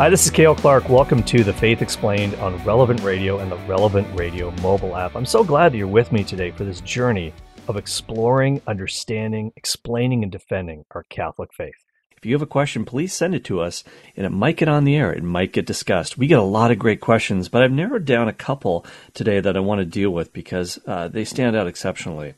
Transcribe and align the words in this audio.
Hi, 0.00 0.08
this 0.08 0.24
is 0.24 0.30
Cale 0.30 0.54
Clark. 0.54 0.88
Welcome 0.88 1.22
to 1.24 1.44
The 1.44 1.52
Faith 1.52 1.82
Explained 1.82 2.34
on 2.36 2.64
Relevant 2.64 3.02
Radio 3.02 3.38
and 3.38 3.52
the 3.52 3.58
Relevant 3.68 4.08
Radio 4.18 4.50
mobile 4.62 4.96
app. 4.96 5.14
I'm 5.14 5.26
so 5.26 5.44
glad 5.44 5.72
that 5.72 5.76
you're 5.76 5.86
with 5.86 6.10
me 6.10 6.24
today 6.24 6.52
for 6.52 6.64
this 6.64 6.80
journey 6.80 7.34
of 7.68 7.76
exploring, 7.76 8.62
understanding, 8.66 9.52
explaining, 9.56 10.22
and 10.22 10.32
defending 10.32 10.86
our 10.92 11.02
Catholic 11.10 11.52
faith. 11.52 11.74
If 12.16 12.24
you 12.24 12.32
have 12.32 12.40
a 12.40 12.46
question, 12.46 12.86
please 12.86 13.12
send 13.12 13.34
it 13.34 13.44
to 13.44 13.60
us, 13.60 13.84
and 14.16 14.24
it 14.24 14.30
might 14.30 14.56
get 14.56 14.68
on 14.68 14.84
the 14.84 14.96
air. 14.96 15.12
It 15.12 15.22
might 15.22 15.52
get 15.52 15.66
discussed. 15.66 16.16
We 16.16 16.26
get 16.26 16.38
a 16.38 16.42
lot 16.42 16.70
of 16.70 16.78
great 16.78 17.02
questions, 17.02 17.50
but 17.50 17.62
I've 17.62 17.70
narrowed 17.70 18.06
down 18.06 18.26
a 18.26 18.32
couple 18.32 18.86
today 19.12 19.38
that 19.40 19.54
I 19.54 19.60
want 19.60 19.80
to 19.80 19.84
deal 19.84 20.12
with 20.12 20.32
because 20.32 20.78
uh, 20.86 21.08
they 21.08 21.26
stand 21.26 21.56
out 21.56 21.66
exceptionally. 21.66 22.36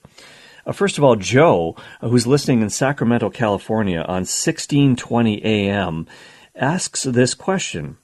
Uh, 0.67 0.73
first 0.73 0.99
of 0.99 1.05
all, 1.05 1.15
Joe, 1.15 1.77
uh, 2.01 2.09
who's 2.09 2.27
listening 2.27 2.61
in 2.61 2.71
Sacramento, 2.71 3.31
California 3.31 4.01
on 4.01 4.25
1620 4.27 5.45
AM, 5.45 6.09
asks 6.55 7.03
this 7.05 7.35
question. 7.35 7.97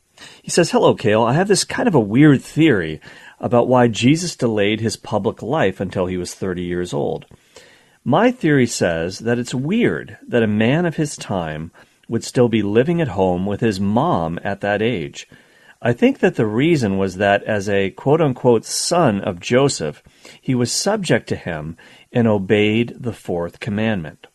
He 0.43 0.51
says, 0.51 0.71
Hello, 0.71 0.95
Cale. 0.95 1.23
I 1.23 1.35
have 1.35 1.49
this 1.49 1.65
kind 1.65 1.87
of 1.87 1.95
a 1.95 2.01
weird 2.01 2.43
theory 2.43 3.01
about 3.39 3.69
why 3.69 3.89
Jesus 3.89 4.37
delayed 4.37 4.81
his 4.81 4.97
public 4.97 5.43
life 5.43 5.81
until 5.81 6.07
he 6.07 6.17
was 6.17 6.35
30 6.35 6.63
years 6.63 6.93
old. 6.93 7.27
My 8.05 8.31
theory 8.31 8.67
says 8.67 9.21
that 9.21 9.39
it's 9.39 9.55
weird 9.55 10.19
that 10.27 10.43
a 10.43 10.49
man 10.49 10.87
of 10.87 10.97
his 10.97 11.17
time 11.17 11.71
would 12.09 12.25
still 12.25 12.49
be 12.49 12.63
living 12.63 13.01
at 13.01 13.09
home 13.09 13.45
with 13.47 13.61
his 13.61 13.79
mom 13.79 14.41
at 14.43 14.61
that 14.63 14.81
age. 14.81 15.29
I 15.81 15.93
think 15.93 16.19
that 16.19 16.35
the 16.35 16.47
reason 16.47 16.99
was 16.99 17.17
that 17.17 17.45
as 17.45 17.69
a 17.69 17.91
quote 17.91 18.21
unquote 18.21 18.65
son 18.65 19.21
of 19.21 19.39
Joseph, 19.39 20.03
he 20.41 20.55
was 20.55 20.73
subject 20.73 21.29
to 21.29 21.37
him 21.37 21.77
and 22.13 22.27
obeyed 22.27 22.97
the 22.99 23.13
fourth 23.13 23.61
commandment. 23.61 24.27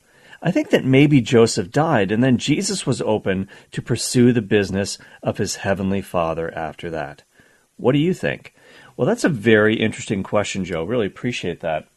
I 0.46 0.52
think 0.52 0.72
that 0.72 0.84
maybe 0.84 1.22
Joseph 1.22 1.72
died 1.72 2.12
and 2.12 2.22
then 2.22 2.38
Jesus 2.38 2.86
was 2.86 3.02
open 3.02 3.48
to 3.72 3.82
pursue 3.82 4.34
the 4.34 4.42
business 4.42 4.98
of 5.24 5.38
his 5.38 5.56
heavenly 5.56 6.02
Father 6.02 6.54
after 6.54 6.90
that. 6.90 7.24
What 7.78 7.94
do 7.94 8.00
you 8.00 8.14
think? 8.14 8.54
Well, 8.98 9.08
that's 9.08 9.24
a 9.24 9.30
very 9.30 9.76
interesting 9.80 10.22
question, 10.22 10.66
Joe. 10.66 10.84
Really 10.84 11.08
appreciate 11.08 11.62
that. 11.62 11.88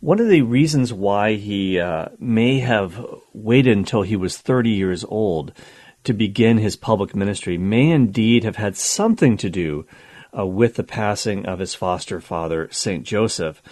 One 0.00 0.20
of 0.20 0.28
the 0.28 0.42
reasons 0.42 0.92
why 0.92 1.34
he 1.34 1.80
uh, 1.80 2.10
may 2.18 2.60
have 2.60 3.02
waited 3.32 3.78
until 3.78 4.02
he 4.02 4.16
was 4.16 4.36
30 4.36 4.68
years 4.68 5.02
old 5.04 5.52
to 6.04 6.12
begin 6.12 6.58
his 6.58 6.76
public 6.76 7.16
ministry 7.16 7.56
may 7.56 7.90
indeed 7.90 8.44
have 8.44 8.56
had 8.56 8.76
something 8.76 9.38
to 9.38 9.48
do 9.48 9.86
uh, 10.36 10.46
with 10.46 10.76
the 10.76 10.84
passing 10.84 11.46
of 11.46 11.58
his 11.60 11.74
foster 11.74 12.20
father, 12.20 12.68
St. 12.70 13.04
Joseph. 13.04 13.62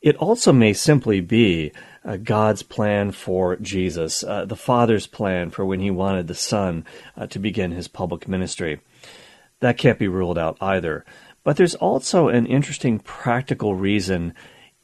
It 0.00 0.16
also 0.16 0.52
may 0.52 0.72
simply 0.72 1.20
be 1.20 1.72
uh, 2.04 2.16
God's 2.16 2.62
plan 2.62 3.12
for 3.12 3.56
Jesus, 3.56 4.24
uh, 4.24 4.44
the 4.44 4.56
Father's 4.56 5.06
plan 5.06 5.50
for 5.50 5.64
when 5.64 5.80
he 5.80 5.90
wanted 5.90 6.26
the 6.26 6.34
Son 6.34 6.84
uh, 7.16 7.26
to 7.28 7.38
begin 7.38 7.72
his 7.72 7.88
public 7.88 8.26
ministry. 8.28 8.80
That 9.60 9.78
can't 9.78 9.98
be 9.98 10.08
ruled 10.08 10.38
out 10.38 10.56
either. 10.60 11.04
But 11.44 11.56
there's 11.56 11.74
also 11.74 12.28
an 12.28 12.46
interesting 12.46 12.98
practical 12.98 13.74
reason 13.74 14.34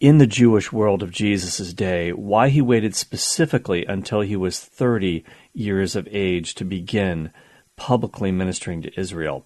in 0.00 0.18
the 0.18 0.26
Jewish 0.26 0.72
world 0.72 1.02
of 1.02 1.10
Jesus' 1.10 1.72
day 1.72 2.12
why 2.12 2.48
he 2.48 2.60
waited 2.60 2.94
specifically 2.94 3.84
until 3.84 4.20
he 4.20 4.36
was 4.36 4.60
30 4.60 5.24
years 5.52 5.96
of 5.96 6.08
age 6.10 6.54
to 6.54 6.64
begin 6.64 7.32
publicly 7.76 8.30
ministering 8.30 8.82
to 8.82 9.00
Israel. 9.00 9.44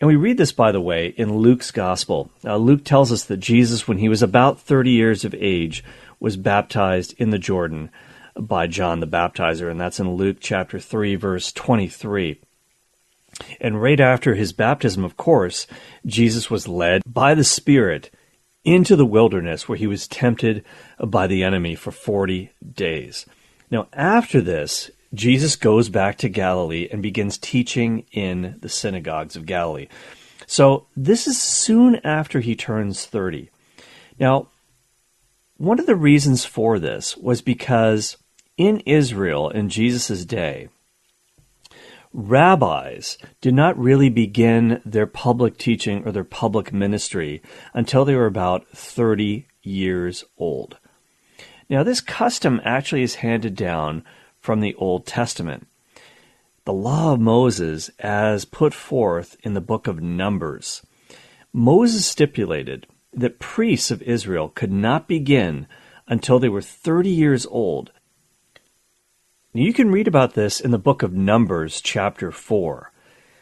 And 0.00 0.06
we 0.06 0.16
read 0.16 0.36
this, 0.36 0.52
by 0.52 0.70
the 0.70 0.80
way, 0.80 1.08
in 1.08 1.38
Luke's 1.38 1.70
Gospel. 1.72 2.30
Uh, 2.44 2.56
Luke 2.56 2.84
tells 2.84 3.10
us 3.10 3.24
that 3.24 3.38
Jesus, 3.38 3.88
when 3.88 3.98
he 3.98 4.08
was 4.08 4.22
about 4.22 4.60
30 4.60 4.90
years 4.90 5.24
of 5.24 5.34
age, 5.34 5.82
was 6.20 6.36
baptized 6.36 7.14
in 7.18 7.30
the 7.30 7.38
Jordan 7.38 7.90
by 8.38 8.66
John 8.66 9.00
the 9.00 9.06
Baptizer, 9.06 9.70
and 9.70 9.80
that's 9.80 10.00
in 10.00 10.14
Luke 10.14 10.38
chapter 10.40 10.78
3, 10.78 11.16
verse 11.16 11.52
23. 11.52 12.40
And 13.60 13.80
right 13.80 14.00
after 14.00 14.34
his 14.34 14.52
baptism, 14.52 15.04
of 15.04 15.16
course, 15.16 15.66
Jesus 16.06 16.50
was 16.50 16.68
led 16.68 17.02
by 17.06 17.34
the 17.34 17.44
Spirit 17.44 18.10
into 18.64 18.96
the 18.96 19.06
wilderness 19.06 19.68
where 19.68 19.78
he 19.78 19.86
was 19.86 20.08
tempted 20.08 20.64
by 21.04 21.26
the 21.26 21.42
enemy 21.42 21.74
for 21.74 21.90
40 21.90 22.50
days. 22.74 23.26
Now, 23.70 23.88
after 23.92 24.40
this, 24.40 24.90
Jesus 25.14 25.56
goes 25.56 25.88
back 25.88 26.18
to 26.18 26.28
Galilee 26.28 26.88
and 26.90 27.02
begins 27.02 27.38
teaching 27.38 28.04
in 28.12 28.56
the 28.60 28.68
synagogues 28.68 29.36
of 29.36 29.46
Galilee. 29.46 29.88
So, 30.46 30.86
this 30.96 31.26
is 31.26 31.40
soon 31.40 31.96
after 32.04 32.40
he 32.40 32.56
turns 32.56 33.04
30. 33.06 33.50
Now, 34.18 34.48
one 35.58 35.80
of 35.80 35.86
the 35.86 35.96
reasons 35.96 36.44
for 36.44 36.78
this 36.78 37.16
was 37.16 37.42
because 37.42 38.16
in 38.56 38.78
Israel 38.80 39.50
in 39.50 39.68
Jesus' 39.68 40.24
day, 40.24 40.68
rabbis 42.12 43.18
did 43.40 43.54
not 43.54 43.76
really 43.76 44.08
begin 44.08 44.80
their 44.86 45.06
public 45.06 45.58
teaching 45.58 46.04
or 46.06 46.12
their 46.12 46.22
public 46.22 46.72
ministry 46.72 47.42
until 47.74 48.04
they 48.04 48.14
were 48.14 48.26
about 48.26 48.68
30 48.68 49.48
years 49.62 50.24
old. 50.38 50.78
Now, 51.68 51.82
this 51.82 52.00
custom 52.00 52.60
actually 52.64 53.02
is 53.02 53.16
handed 53.16 53.56
down 53.56 54.04
from 54.40 54.60
the 54.60 54.76
Old 54.76 55.06
Testament. 55.06 55.66
The 56.66 56.72
law 56.72 57.14
of 57.14 57.20
Moses, 57.20 57.90
as 57.98 58.44
put 58.44 58.72
forth 58.72 59.36
in 59.42 59.54
the 59.54 59.60
book 59.60 59.88
of 59.88 60.00
Numbers, 60.00 60.86
Moses 61.52 62.06
stipulated 62.06 62.86
that 63.20 63.38
priests 63.38 63.90
of 63.90 64.02
Israel 64.02 64.48
could 64.48 64.72
not 64.72 65.08
begin 65.08 65.66
until 66.06 66.38
they 66.38 66.48
were 66.48 66.62
30 66.62 67.10
years 67.10 67.46
old. 67.46 67.92
Now, 69.54 69.62
you 69.62 69.72
can 69.72 69.90
read 69.90 70.08
about 70.08 70.34
this 70.34 70.60
in 70.60 70.70
the 70.70 70.78
book 70.78 71.02
of 71.02 71.12
Numbers, 71.12 71.80
chapter 71.80 72.30
4. 72.30 72.92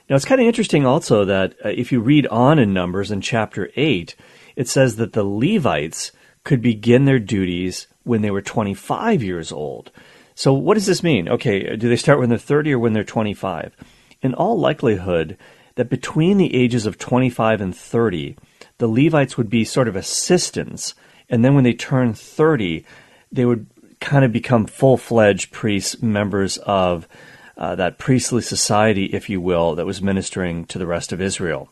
Now, 0.09 0.17
it's 0.17 0.25
kind 0.25 0.41
of 0.41 0.47
interesting 0.47 0.87
also 0.87 1.25
that 1.25 1.55
uh, 1.65 1.71
if 1.71 1.91
you 1.91 2.01
read 2.01 2.27
on 2.29 2.59
in 2.59 2.73
Numbers 2.73 3.11
in 3.11 3.21
chapter 3.21 3.71
8, 3.75 4.15
it 4.55 4.69
says 4.69 4.97
that 4.97 5.13
the 5.13 5.25
Levites 5.25 6.13
could 6.45 6.63
begin 6.63 7.05
their 7.05 7.19
duties 7.19 7.89
when 8.05 8.23
they 8.23 8.31
were 8.31 8.43
25 8.43 9.23
years 9.23 9.51
old. 9.51 9.91
So, 10.35 10.53
what 10.53 10.75
does 10.75 10.87
this 10.87 11.03
mean? 11.03 11.29
Okay, 11.29 11.77
do 11.77 11.89
they 11.89 11.97
start 11.97 12.21
when 12.21 12.29
they're 12.29 12.39
30 12.39 12.75
or 12.75 12.79
when 12.79 12.93
they're 12.93 13.05
25? 13.05 13.75
In 14.23 14.35
all 14.35 14.59
likelihood, 14.59 15.37
that 15.75 15.91
between 15.91 16.39
the 16.39 16.55
ages 16.55 16.87
of 16.87 16.99
25 16.99 17.61
and 17.61 17.77
30, 17.77 18.37
the 18.79 18.89
Levites 18.89 19.37
would 19.37 19.51
be 19.51 19.65
sort 19.65 19.89
of 19.89 19.97
assistants, 19.97 20.95
and 21.29 21.45
then 21.45 21.55
when 21.55 21.65
they 21.65 21.73
turn 21.73 22.15
30, 22.15 22.85
they 23.33 23.45
would 23.45 23.67
kind 24.01 24.25
of 24.25 24.33
become 24.33 24.67
full 24.67 24.97
fledged 24.97 25.53
priests, 25.53 26.03
members 26.03 26.59
of 26.59 27.09
uh, 27.57 27.75
that 27.75 27.99
priestly 27.99 28.43
society, 28.43 29.07
if 29.07 29.31
you 29.31 29.41
will, 29.41 29.75
that 29.75 29.87
was 29.87 30.03
ministering 30.03 30.67
to 30.67 30.79
the 30.79 30.87
rest 30.87 31.13
of 31.13 31.21
Israel. 31.21 31.71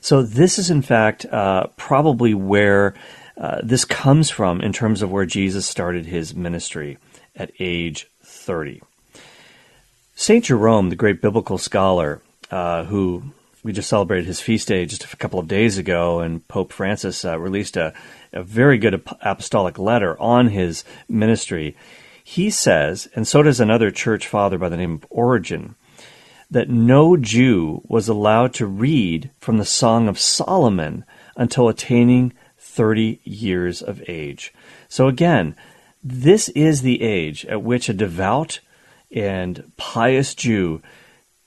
So, 0.00 0.22
this 0.22 0.58
is 0.58 0.70
in 0.70 0.82
fact 0.82 1.26
uh, 1.26 1.68
probably 1.76 2.34
where 2.34 2.94
uh, 3.36 3.60
this 3.62 3.84
comes 3.84 4.30
from 4.30 4.60
in 4.60 4.72
terms 4.72 5.02
of 5.02 5.10
where 5.10 5.26
Jesus 5.26 5.66
started 5.66 6.06
his 6.06 6.34
ministry 6.34 6.98
at 7.36 7.52
age 7.58 8.08
30. 8.22 8.82
St. 10.14 10.44
Jerome, 10.44 10.90
the 10.90 10.96
great 10.96 11.22
biblical 11.22 11.56
scholar, 11.56 12.20
uh, 12.50 12.84
who 12.84 13.32
we 13.62 13.72
just 13.72 13.88
celebrated 13.88 14.26
his 14.26 14.40
feast 14.40 14.68
day 14.68 14.86
just 14.86 15.04
a 15.04 15.16
couple 15.16 15.38
of 15.38 15.48
days 15.48 15.76
ago, 15.76 16.20
and 16.20 16.46
Pope 16.48 16.72
Francis 16.72 17.24
uh, 17.24 17.38
released 17.38 17.76
a, 17.76 17.92
a 18.32 18.42
very 18.42 18.78
good 18.78 18.94
apostolic 19.20 19.78
letter 19.78 20.20
on 20.20 20.48
his 20.48 20.84
ministry. 21.08 21.76
He 22.24 22.50
says, 22.50 23.08
and 23.14 23.26
so 23.28 23.42
does 23.42 23.60
another 23.60 23.90
church 23.90 24.26
father 24.26 24.56
by 24.56 24.68
the 24.68 24.76
name 24.76 24.94
of 24.94 25.06
Origen, 25.10 25.74
that 26.50 26.68
no 26.68 27.16
Jew 27.16 27.82
was 27.86 28.08
allowed 28.08 28.54
to 28.54 28.66
read 28.66 29.30
from 29.38 29.58
the 29.58 29.64
Song 29.64 30.08
of 30.08 30.18
Solomon 30.18 31.04
until 31.36 31.68
attaining 31.68 32.32
30 32.58 33.20
years 33.24 33.82
of 33.82 34.02
age. 34.08 34.54
So 34.88 35.06
again, 35.06 35.54
this 36.02 36.48
is 36.50 36.82
the 36.82 37.02
age 37.02 37.44
at 37.46 37.62
which 37.62 37.88
a 37.88 37.94
devout 37.94 38.60
and 39.12 39.70
pious 39.76 40.34
Jew 40.34 40.80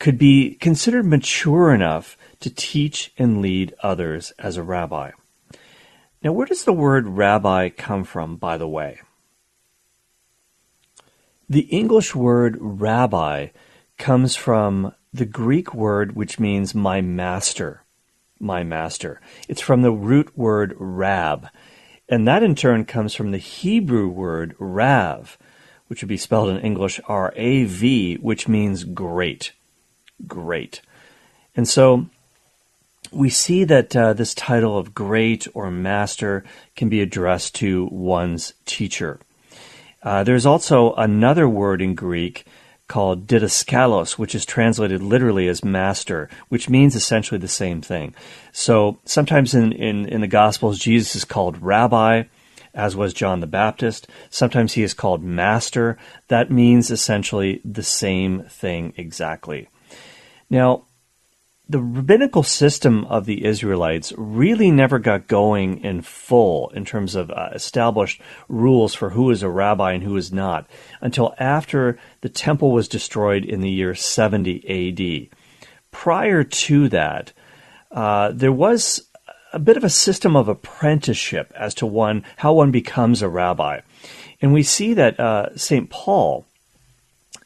could 0.04 0.18
be 0.18 0.56
considered 0.56 1.06
mature 1.06 1.74
enough 1.74 2.18
to 2.42 2.50
teach 2.50 3.14
and 3.18 3.42
lead 3.42 3.74
others 3.82 4.34
as 4.38 4.58
a 4.58 4.62
rabbi. 4.62 5.12
Now, 6.22 6.34
where 6.34 6.46
does 6.46 6.66
the 6.66 6.74
word 6.74 7.08
rabbi 7.08 7.70
come 7.70 8.04
from, 8.04 8.36
by 8.36 8.58
the 8.58 8.68
way? 8.68 9.00
The 11.48 11.62
English 11.62 12.14
word 12.14 12.58
rabbi 12.60 13.52
comes 13.98 14.36
from 14.36 14.94
the 15.14 15.26
Greek 15.26 15.74
word 15.74 16.18
which 16.18 16.38
means 16.38 16.76
my 16.76 17.00
master. 17.00 17.84
My 18.42 18.62
master. 18.62 19.22
It's 19.48 19.62
from 19.62 19.84
the 19.84 19.94
root 19.94 20.38
word 20.38 20.76
rab, 20.78 21.48
and 22.10 22.28
that 22.28 22.44
in 22.44 22.56
turn 22.56 22.84
comes 22.84 23.16
from 23.16 23.32
the 23.32 23.38
Hebrew 23.38 24.10
word 24.10 24.54
rav, 24.60 25.38
which 25.88 26.02
would 26.02 26.10
be 26.10 26.18
spelled 26.18 26.50
in 26.50 26.60
English 26.60 27.00
R 27.08 27.32
A 27.38 27.64
V, 27.64 28.16
which 28.16 28.50
means 28.50 28.84
great 28.84 29.54
great. 30.28 30.82
And 31.56 31.68
so 31.68 32.08
we 33.12 33.30
see 33.30 33.64
that 33.66 33.96
uh, 33.96 34.14
this 34.14 34.34
title 34.34 34.78
of 34.78 34.94
great 34.94 35.48
or 35.54 35.70
master 35.70 36.44
can 36.76 36.90
be 36.90 37.02
addressed 37.02 37.56
to 37.56 37.88
one's 37.92 38.54
teacher. 38.66 39.20
Uh, 40.02 40.24
there's 40.24 40.46
also 40.46 40.94
another 40.96 41.48
word 41.48 41.82
in 41.82 41.96
Greek 41.96 42.46
called 42.88 43.26
didaskalos, 43.28 44.18
which 44.18 44.36
is 44.36 44.46
translated 44.46 45.02
literally 45.02 45.48
as 45.48 45.64
master, 45.64 46.30
which 46.50 46.70
means 46.70 46.96
essentially 46.96 47.40
the 47.40 47.48
same 47.48 47.82
thing. 47.82 48.14
So 48.52 49.00
sometimes 49.06 49.54
in, 49.54 49.72
in, 49.72 50.06
in 50.08 50.22
the 50.22 50.28
Gospels, 50.28 50.80
Jesus 50.80 51.16
is 51.16 51.26
called 51.26 51.62
rabbi, 51.62 52.24
as 52.74 52.96
was 52.96 53.14
John 53.14 53.40
the 53.40 53.48
Baptist. 53.48 54.08
Sometimes 54.30 54.74
he 54.74 54.84
is 54.84 54.94
called 54.94 55.24
master. 55.24 55.98
That 56.28 56.52
means 56.52 56.92
essentially 56.92 57.62
the 57.64 57.84
same 57.84 58.44
thing 58.44 58.94
exactly. 58.98 59.70
Now, 60.54 60.84
the 61.68 61.80
rabbinical 61.80 62.44
system 62.44 63.06
of 63.06 63.26
the 63.26 63.44
Israelites 63.44 64.14
really 64.16 64.70
never 64.70 65.00
got 65.00 65.28
going 65.28 65.84
in 65.84 66.04
full 66.04 66.70
in 66.76 66.86
terms 66.86 67.16
of 67.16 67.32
uh, 67.32 67.50
established 67.54 68.22
rules 68.48 68.94
for 68.94 69.10
who 69.10 69.32
is 69.32 69.42
a 69.42 69.50
rabbi 69.50 69.94
and 69.94 70.04
who 70.04 70.16
is 70.16 70.32
not 70.32 70.68
until 71.02 71.34
after 71.40 71.98
the 72.22 72.30
temple 72.30 72.72
was 72.72 72.88
destroyed 72.88 73.44
in 73.44 73.62
the 73.62 73.70
year 73.72 73.96
70 73.96 74.62
AD. 74.70 75.36
Prior 75.90 76.44
to 76.44 76.88
that, 76.88 77.34
uh, 77.92 78.32
there 78.32 78.52
was 78.52 79.10
a 79.54 79.60
bit 79.60 79.76
of 79.76 79.84
a 79.84 79.90
system 79.90 80.36
of 80.36 80.48
apprenticeship 80.48 81.52
as 81.56 81.74
to 81.74 81.88
one 81.88 82.24
how 82.38 82.54
one 82.54 82.70
becomes 82.70 83.24
a 83.24 83.30
rabbi, 83.30 83.80
and 84.40 84.54
we 84.54 84.62
see 84.62 84.94
that 84.94 85.20
uh, 85.20 85.56
Saint 85.58 85.90
Paul 85.90 86.46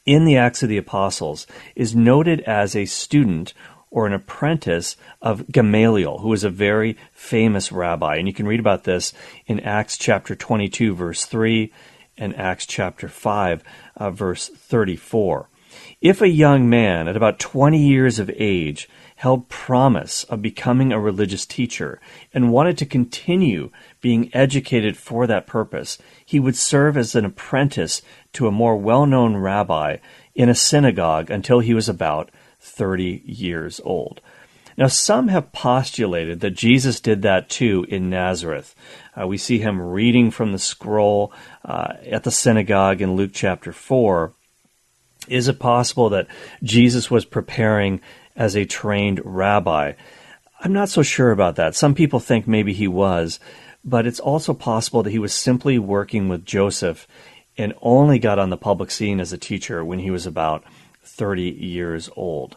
in 0.08 0.24
the 0.24 0.38
Acts 0.38 0.62
of 0.62 0.70
the 0.70 0.78
Apostles 0.78 1.46
is 1.76 1.94
noted 1.94 2.40
as 2.40 2.74
a 2.74 2.86
student 2.86 3.52
or 3.90 4.06
an 4.06 4.14
apprentice 4.14 4.96
of 5.20 5.46
Gamaliel, 5.52 6.20
who 6.20 6.28
was 6.28 6.44
a 6.44 6.50
very 6.50 6.96
famous 7.12 7.70
rabbi. 7.70 8.16
And 8.16 8.26
you 8.26 8.32
can 8.32 8.46
read 8.46 8.58
about 8.58 8.84
this 8.84 9.12
in 9.46 9.60
Acts 9.60 9.98
chapter 9.98 10.34
22, 10.34 10.94
verse 10.94 11.26
3, 11.26 11.70
and 12.16 12.34
Acts 12.36 12.64
chapter 12.64 13.06
5, 13.06 13.62
uh, 13.96 14.10
verse 14.10 14.48
34. 14.48 15.50
If 16.00 16.22
a 16.22 16.28
young 16.28 16.70
man 16.70 17.06
at 17.06 17.16
about 17.16 17.38
20 17.38 17.78
years 17.78 18.18
of 18.18 18.30
age 18.34 18.88
held 19.18 19.48
promise 19.48 20.22
of 20.24 20.40
becoming 20.40 20.92
a 20.92 21.00
religious 21.00 21.44
teacher 21.44 22.00
and 22.32 22.52
wanted 22.52 22.78
to 22.78 22.86
continue 22.86 23.68
being 24.00 24.30
educated 24.32 24.96
for 24.96 25.26
that 25.26 25.44
purpose, 25.44 25.98
he 26.24 26.38
would 26.38 26.54
serve 26.54 26.96
as 26.96 27.16
an 27.16 27.24
apprentice 27.24 28.00
to 28.32 28.46
a 28.46 28.52
more 28.52 28.76
well 28.76 29.06
known 29.06 29.36
rabbi 29.36 29.96
in 30.36 30.48
a 30.48 30.54
synagogue 30.54 31.32
until 31.32 31.58
he 31.58 31.74
was 31.74 31.88
about 31.88 32.30
30 32.60 33.24
years 33.26 33.80
old. 33.82 34.20
Now, 34.76 34.86
some 34.86 35.26
have 35.26 35.50
postulated 35.50 36.38
that 36.38 36.50
Jesus 36.50 37.00
did 37.00 37.22
that 37.22 37.48
too 37.48 37.84
in 37.88 38.08
Nazareth. 38.08 38.76
Uh, 39.20 39.26
we 39.26 39.36
see 39.36 39.58
him 39.58 39.80
reading 39.80 40.30
from 40.30 40.52
the 40.52 40.60
scroll 40.60 41.32
uh, 41.64 41.94
at 42.08 42.22
the 42.22 42.30
synagogue 42.30 43.02
in 43.02 43.16
Luke 43.16 43.32
chapter 43.34 43.72
4. 43.72 44.32
Is 45.26 45.48
it 45.48 45.58
possible 45.58 46.08
that 46.10 46.28
Jesus 46.62 47.10
was 47.10 47.24
preparing 47.24 48.00
as 48.38 48.56
a 48.56 48.64
trained 48.64 49.20
rabbi? 49.22 49.92
I'm 50.60 50.72
not 50.72 50.88
so 50.88 51.02
sure 51.02 51.30
about 51.30 51.56
that. 51.56 51.74
Some 51.74 51.94
people 51.94 52.20
think 52.20 52.48
maybe 52.48 52.72
he 52.72 52.88
was, 52.88 53.38
but 53.84 54.06
it's 54.06 54.20
also 54.20 54.54
possible 54.54 55.02
that 55.02 55.10
he 55.10 55.18
was 55.18 55.34
simply 55.34 55.78
working 55.78 56.28
with 56.28 56.46
Joseph 56.46 57.06
and 57.58 57.74
only 57.82 58.18
got 58.18 58.38
on 58.38 58.48
the 58.48 58.56
public 58.56 58.90
scene 58.90 59.20
as 59.20 59.32
a 59.32 59.38
teacher 59.38 59.84
when 59.84 59.98
he 59.98 60.10
was 60.10 60.26
about 60.26 60.64
30 61.02 61.42
years 61.42 62.08
old. 62.16 62.56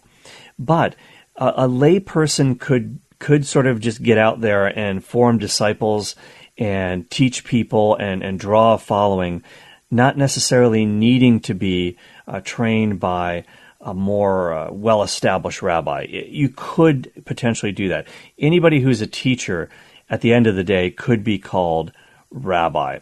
But 0.57 0.95
a, 1.35 1.47
a 1.47 1.67
layperson 1.67 2.59
could 2.59 2.99
could 3.19 3.45
sort 3.45 3.67
of 3.67 3.79
just 3.79 4.01
get 4.01 4.17
out 4.17 4.41
there 4.41 4.65
and 4.65 5.05
form 5.05 5.37
disciples 5.37 6.15
and 6.57 7.09
teach 7.11 7.43
people 7.43 7.95
and, 7.95 8.23
and 8.23 8.39
draw 8.39 8.73
a 8.73 8.77
following, 8.79 9.43
not 9.91 10.17
necessarily 10.17 10.85
needing 10.85 11.39
to 11.39 11.53
be 11.53 11.97
uh, 12.27 12.41
trained 12.43 12.99
by 12.99 13.45
a 13.81 13.93
more 13.93 14.53
uh, 14.53 14.71
well 14.71 15.03
established 15.03 15.61
rabbi. 15.61 16.03
You 16.03 16.53
could 16.55 17.11
potentially 17.25 17.71
do 17.71 17.89
that. 17.89 18.07
Anybody 18.37 18.79
who's 18.79 19.01
a 19.01 19.07
teacher 19.07 19.69
at 20.09 20.21
the 20.21 20.33
end 20.33 20.47
of 20.47 20.55
the 20.55 20.63
day 20.63 20.91
could 20.91 21.23
be 21.23 21.39
called 21.39 21.91
rabbi. 22.29 22.99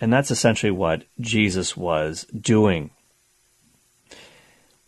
And 0.00 0.12
that's 0.12 0.30
essentially 0.30 0.72
what 0.72 1.04
Jesus 1.20 1.76
was 1.76 2.24
doing 2.38 2.90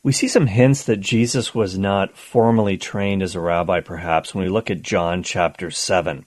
we 0.05 0.13
see 0.13 0.27
some 0.27 0.49
hints 0.49 0.83
that 0.85 1.01
Jesus 1.01 1.55
was 1.55 1.79
not 1.79 2.17
formally 2.17 2.77
trained 2.77 3.23
as 3.23 3.37
a 3.37 3.41
rabbi, 3.41 3.81
perhaps, 3.81 4.35
when 4.35 4.45
we 4.45 4.51
look 4.51 4.69
at 4.69 4.83
John 4.83 5.23
chapter 5.23 5.71
7. 5.71 6.25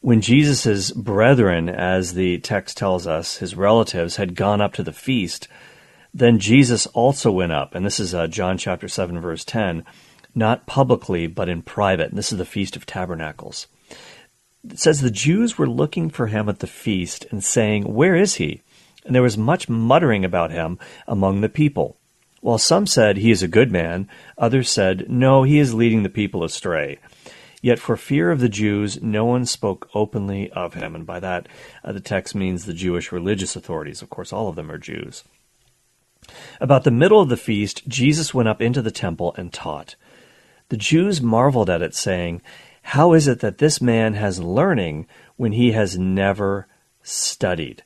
When 0.00 0.20
Jesus' 0.20 0.90
brethren, 0.90 1.68
as 1.68 2.14
the 2.14 2.38
text 2.38 2.76
tells 2.76 3.06
us, 3.06 3.36
his 3.36 3.54
relatives, 3.54 4.16
had 4.16 4.34
gone 4.34 4.60
up 4.60 4.72
to 4.74 4.82
the 4.82 4.92
feast, 4.92 5.46
then 6.14 6.38
Jesus 6.38 6.86
also 6.88 7.30
went 7.30 7.52
up, 7.52 7.74
and 7.74 7.86
this 7.86 7.98
is 7.98 8.14
uh, 8.14 8.26
John 8.26 8.58
chapter 8.58 8.86
7, 8.86 9.18
verse 9.20 9.44
10, 9.44 9.84
not 10.34 10.66
publicly, 10.66 11.26
but 11.26 11.48
in 11.48 11.62
private. 11.62 12.10
And 12.10 12.18
this 12.18 12.32
is 12.32 12.38
the 12.38 12.44
Feast 12.44 12.76
of 12.76 12.84
Tabernacles. 12.84 13.66
It 14.68 14.78
says 14.78 15.00
the 15.00 15.10
Jews 15.10 15.58
were 15.58 15.68
looking 15.68 16.10
for 16.10 16.28
him 16.28 16.48
at 16.48 16.60
the 16.60 16.66
feast 16.66 17.26
and 17.30 17.42
saying, 17.42 17.92
Where 17.94 18.14
is 18.14 18.36
he? 18.36 18.62
And 19.04 19.14
there 19.14 19.22
was 19.22 19.36
much 19.36 19.68
muttering 19.68 20.24
about 20.24 20.52
him 20.52 20.78
among 21.08 21.40
the 21.40 21.48
people. 21.48 21.96
While 22.40 22.58
some 22.58 22.86
said 22.86 23.16
he 23.16 23.30
is 23.30 23.42
a 23.42 23.48
good 23.48 23.72
man, 23.72 24.08
others 24.38 24.70
said, 24.70 25.08
No, 25.08 25.42
he 25.42 25.58
is 25.58 25.74
leading 25.74 26.02
the 26.02 26.08
people 26.08 26.44
astray. 26.44 26.98
Yet 27.60 27.78
for 27.78 27.96
fear 27.96 28.30
of 28.30 28.40
the 28.40 28.48
Jews, 28.48 29.00
no 29.00 29.24
one 29.24 29.46
spoke 29.46 29.88
openly 29.94 30.50
of 30.50 30.74
him. 30.74 30.94
And 30.94 31.06
by 31.06 31.20
that, 31.20 31.48
uh, 31.84 31.92
the 31.92 32.00
text 32.00 32.34
means 32.34 32.64
the 32.64 32.74
Jewish 32.74 33.12
religious 33.12 33.56
authorities. 33.56 34.02
Of 34.02 34.10
course, 34.10 34.32
all 34.32 34.48
of 34.48 34.56
them 34.56 34.70
are 34.70 34.78
Jews. 34.78 35.24
About 36.60 36.84
the 36.84 36.90
middle 36.90 37.20
of 37.20 37.28
the 37.28 37.36
feast, 37.36 37.86
Jesus 37.88 38.32
went 38.32 38.48
up 38.48 38.62
into 38.62 38.82
the 38.82 38.90
temple 38.90 39.34
and 39.36 39.52
taught. 39.52 39.96
The 40.68 40.76
Jews 40.76 41.20
marveled 41.20 41.68
at 41.68 41.82
it, 41.82 41.94
saying, 41.94 42.42
How 42.82 43.12
is 43.12 43.28
it 43.28 43.40
that 43.40 43.58
this 43.58 43.80
man 43.80 44.14
has 44.14 44.40
learning 44.40 45.06
when 45.36 45.52
he 45.52 45.72
has 45.72 45.98
never 45.98 46.66
studied? 47.02 47.82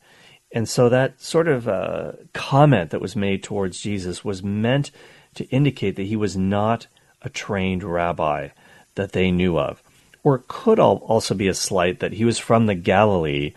And 0.52 0.68
so 0.68 0.88
that 0.88 1.20
sort 1.20 1.48
of 1.48 1.68
uh, 1.68 2.12
comment 2.32 2.90
that 2.90 3.00
was 3.00 3.16
made 3.16 3.42
towards 3.42 3.80
Jesus 3.80 4.24
was 4.24 4.42
meant 4.42 4.90
to 5.34 5.44
indicate 5.48 5.96
that 5.96 6.04
he 6.04 6.16
was 6.16 6.36
not 6.36 6.86
a 7.22 7.28
trained 7.28 7.82
rabbi 7.82 8.48
that 8.94 9.12
they 9.12 9.30
knew 9.30 9.58
of. 9.58 9.82
Or 10.22 10.36
it 10.36 10.48
could 10.48 10.78
also 10.78 11.34
be 11.34 11.48
a 11.48 11.54
slight 11.54 12.00
that 12.00 12.12
he 12.12 12.24
was 12.24 12.38
from 12.38 12.66
the 12.66 12.74
Galilee, 12.74 13.52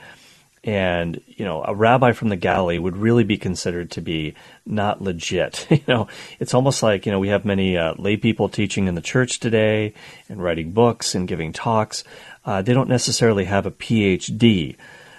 and 0.64 1.22
you 1.28 1.46
know, 1.46 1.64
a 1.64 1.74
rabbi 1.74 2.12
from 2.12 2.30
the 2.30 2.36
Galilee 2.36 2.80
would 2.80 2.98
really 2.98 3.24
be 3.24 3.38
considered 3.38 3.92
to 3.92 4.02
be 4.02 4.36
not 4.66 5.02
legit. 5.02 5.68
you 5.70 5.82
know, 5.88 6.08
it's 6.40 6.54
almost 6.54 6.84
like 6.84 7.06
you 7.06 7.12
know 7.12 7.20
we 7.20 7.30
have 7.30 7.46
many 7.46 7.78
uh, 7.78 7.94
lay 7.98 8.18
people 8.18 8.50
teaching 8.50 8.88
in 8.88 8.96
the 8.96 9.02
church 9.02 9.40
today 9.40 9.94
and 10.28 10.44
writing 10.44 10.72
books 10.72 11.16
and 11.16 11.28
giving 11.28 11.54
talks. 11.54 12.04
Uh, 12.46 12.62
they 12.62 12.74
don't 12.74 12.90
necessarily 12.90 13.46
have 13.46 13.66
a 13.66 13.72
PhD 13.72 14.76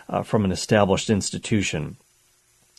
uh, 0.08 0.22
from 0.22 0.44
an 0.44 0.52
established 0.52 1.08
institution. 1.10 1.96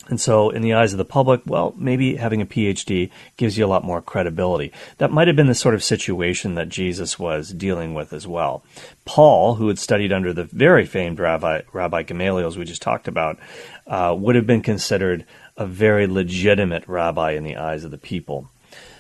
And 0.10 0.20
so, 0.20 0.50
in 0.50 0.64
the 0.64 0.74
eyes 0.74 0.94
of 0.94 0.98
the 0.98 1.06
public, 1.06 1.42
well, 1.46 1.76
maybe 1.78 2.16
having 2.16 2.42
a 2.42 2.46
PhD 2.46 3.12
gives 3.38 3.58
you 3.58 3.66
a 3.66 3.68
lot 3.68 3.84
more 3.84 4.02
credibility. 4.02 4.72
That 4.98 5.12
might 5.12 5.28
have 5.28 5.36
been 5.36 5.48
the 5.48 5.54
sort 5.54 5.76
of 5.76 5.84
situation 5.84 6.56
that 6.56 6.70
Jesus 6.70 7.20
was 7.20 7.54
dealing 7.54 7.94
with 7.94 8.12
as 8.12 8.26
well. 8.26 8.64
Paul, 9.06 9.56
who 9.56 9.68
had 9.68 9.78
studied 9.78 10.12
under 10.12 10.34
the 10.34 10.46
very 10.46 10.86
famed 10.86 11.20
Rabbi, 11.20 11.62
Rabbi 11.72 12.04
Gamaliel, 12.04 12.48
as 12.48 12.58
we 12.58 12.66
just 12.66 12.82
talked 12.82 13.08
about, 13.08 13.38
uh, 13.86 14.16
would 14.18 14.36
have 14.36 14.48
been 14.48 14.64
considered 14.64 15.24
a 15.56 15.68
very 15.68 16.08
legitimate 16.08 16.88
rabbi 16.88 17.32
in 17.32 17.44
the 17.44 17.58
eyes 17.58 17.84
of 17.84 17.92
the 17.92 17.98
people. 17.98 18.50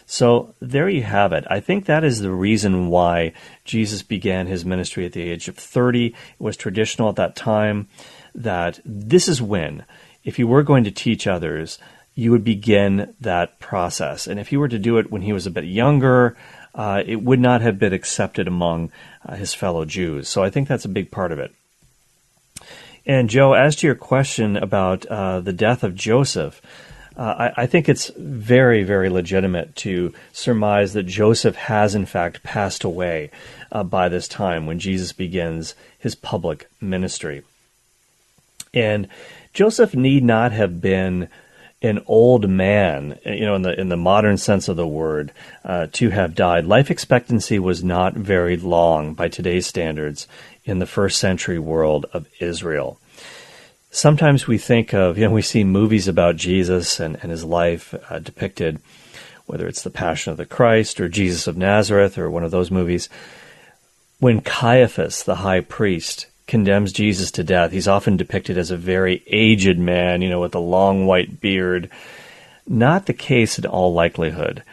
So 0.05 0.53
there 0.59 0.89
you 0.89 1.03
have 1.03 1.31
it. 1.31 1.45
I 1.49 1.61
think 1.61 1.85
that 1.85 2.03
is 2.03 2.19
the 2.19 2.31
reason 2.31 2.89
why 2.89 3.31
Jesus 3.63 4.03
began 4.03 4.45
his 4.45 4.65
ministry 4.65 5.05
at 5.05 5.13
the 5.13 5.21
age 5.21 5.47
of 5.47 5.55
30. 5.55 6.07
It 6.07 6.15
was 6.37 6.57
traditional 6.57 7.07
at 7.07 7.15
that 7.15 7.35
time 7.35 7.87
that 8.35 8.81
this 8.85 9.27
is 9.27 9.41
when, 9.41 9.85
if 10.23 10.39
you 10.39 10.47
were 10.47 10.63
going 10.63 10.83
to 10.83 10.91
teach 10.91 11.27
others, 11.27 11.79
you 12.15 12.31
would 12.31 12.43
begin 12.43 13.13
that 13.19 13.59
process. 13.59 14.27
And 14.27 14.39
if 14.39 14.49
he 14.49 14.57
were 14.57 14.67
to 14.67 14.79
do 14.79 14.97
it 14.97 15.11
when 15.11 15.21
he 15.21 15.33
was 15.33 15.47
a 15.47 15.51
bit 15.51 15.65
younger, 15.65 16.35
uh, 16.75 17.03
it 17.05 17.21
would 17.21 17.39
not 17.39 17.61
have 17.61 17.79
been 17.79 17.93
accepted 17.93 18.47
among 18.47 18.91
uh, 19.25 19.35
his 19.35 19.53
fellow 19.53 19.85
Jews. 19.85 20.29
So 20.29 20.43
I 20.43 20.49
think 20.49 20.67
that's 20.67 20.85
a 20.85 20.89
big 20.89 21.11
part 21.11 21.31
of 21.31 21.39
it. 21.39 21.53
And 23.05 23.29
Joe, 23.29 23.53
as 23.53 23.75
to 23.77 23.87
your 23.87 23.95
question 23.95 24.57
about 24.57 25.05
uh, 25.07 25.39
the 25.39 25.53
death 25.53 25.83
of 25.83 25.95
Joseph, 25.95 26.61
uh, 27.17 27.51
I, 27.57 27.63
I, 27.63 27.65
think 27.65 27.89
it's 27.89 28.09
very, 28.15 28.83
very 28.83 29.09
legitimate 29.09 29.75
to 29.77 30.13
surmise 30.31 30.93
that 30.93 31.03
Joseph 31.03 31.55
has 31.55 31.93
in 31.93 32.05
fact 32.05 32.41
passed 32.41 32.83
away 32.83 33.31
uh, 33.71 33.83
by 33.83 34.07
this 34.07 34.27
time 34.27 34.65
when 34.65 34.79
Jesus 34.79 35.11
begins 35.11 35.75
his 35.99 36.15
public 36.15 36.69
ministry. 36.79 37.43
And 38.73 39.07
Joseph 39.53 39.95
need 39.95 40.23
not 40.23 40.51
have 40.51 40.81
been 40.81 41.27
an 41.81 42.03
old 42.05 42.47
man, 42.47 43.19
you 43.25 43.41
know, 43.41 43.55
in 43.55 43.63
the 43.63 43.79
in 43.79 43.89
the 43.89 43.97
modern 43.97 44.37
sense 44.37 44.67
of 44.67 44.77
the 44.77 44.87
word, 44.87 45.33
uh, 45.65 45.87
to 45.93 46.09
have 46.09 46.35
died. 46.35 46.65
Life 46.65 46.91
expectancy 46.91 47.57
was 47.57 47.83
not 47.83 48.13
very 48.13 48.55
long 48.55 49.13
by 49.13 49.27
today's 49.27 49.65
standards 49.65 50.27
in 50.63 50.79
the 50.79 50.85
first 50.85 51.19
century 51.19 51.57
world 51.57 52.05
of 52.13 52.27
Israel. 52.39 52.99
Sometimes 53.89 54.47
we 54.47 54.57
think 54.57 54.93
of, 54.93 55.17
you 55.17 55.25
know, 55.25 55.31
we 55.31 55.41
see 55.41 55.63
movies 55.63 56.07
about 56.07 56.37
Jesus 56.37 56.99
and, 56.99 57.17
and 57.21 57.31
his 57.31 57.43
life 57.43 57.93
uh, 58.09 58.19
depicted, 58.19 58.79
whether 59.47 59.67
it's 59.67 59.81
The 59.81 59.89
Passion 59.89 60.31
of 60.31 60.37
the 60.37 60.45
Christ 60.45 61.01
or 61.01 61.09
Jesus 61.09 61.45
of 61.47 61.57
Nazareth 61.57 62.17
or 62.17 62.29
one 62.29 62.45
of 62.45 62.51
those 62.51 62.71
movies. 62.71 63.09
When 64.19 64.39
Caiaphas, 64.39 65.23
the 65.23 65.37
high 65.37 65.61
priest, 65.61 66.27
condemns 66.47 66.91
Jesus 66.91 67.31
to 67.31 67.43
death, 67.43 67.71
he's 67.71 67.87
often 67.87 68.17
depicted 68.17 68.57
as 68.57 68.71
a 68.71 68.77
very 68.77 69.23
aged 69.27 69.77
man, 69.77 70.21
you 70.21 70.29
know, 70.29 70.41
with 70.41 70.55
a 70.55 70.59
long 70.59 71.05
white 71.05 71.39
beard. 71.39 71.89
Not 72.67 73.05
the 73.05 73.13
case 73.13 73.57
in 73.57 73.65
all 73.65 73.93
likelihood. 73.93 74.63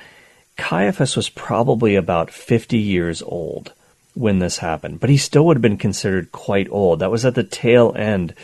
Caiaphas 0.57 1.17
was 1.17 1.29
probably 1.29 1.95
about 1.95 2.31
50 2.31 2.77
years 2.79 3.23
old 3.23 3.73
when 4.15 4.41
this 4.41 4.59
happened, 4.59 5.01
but 5.01 5.11
he 5.11 5.17
still 5.17 5.47
would 5.47 5.57
have 5.57 5.63
been 5.63 5.79
considered 5.79 6.33
quite 6.33 6.69
old. 6.71 6.99
That 6.99 7.11
was 7.11 7.25
at 7.25 7.37
the 7.37 7.45
tail 7.45 7.95
end 7.97 8.35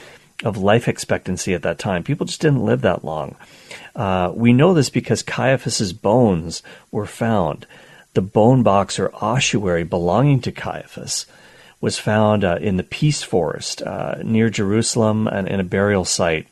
of 0.44 0.56
life 0.56 0.88
expectancy 0.88 1.54
at 1.54 1.62
that 1.62 1.78
time. 1.78 2.04
People 2.04 2.26
just 2.26 2.40
didn't 2.40 2.64
live 2.64 2.82
that 2.82 3.04
long. 3.04 3.36
Uh, 3.96 4.32
we 4.34 4.52
know 4.52 4.74
this 4.74 4.90
because 4.90 5.22
Caiaphas's 5.22 5.92
bones 5.92 6.62
were 6.90 7.06
found. 7.06 7.66
The 8.14 8.22
bone 8.22 8.62
box 8.62 8.98
or 8.98 9.12
ossuary 9.14 9.82
belonging 9.82 10.40
to 10.42 10.52
Caiaphas 10.52 11.26
was 11.84 11.98
found 11.98 12.44
uh, 12.44 12.56
in 12.62 12.78
the 12.78 12.82
Peace 12.82 13.22
Forest 13.22 13.82
uh, 13.82 14.16
near 14.24 14.48
Jerusalem 14.48 15.28
and 15.28 15.46
in 15.46 15.60
a 15.60 15.64
burial 15.64 16.06
site 16.06 16.48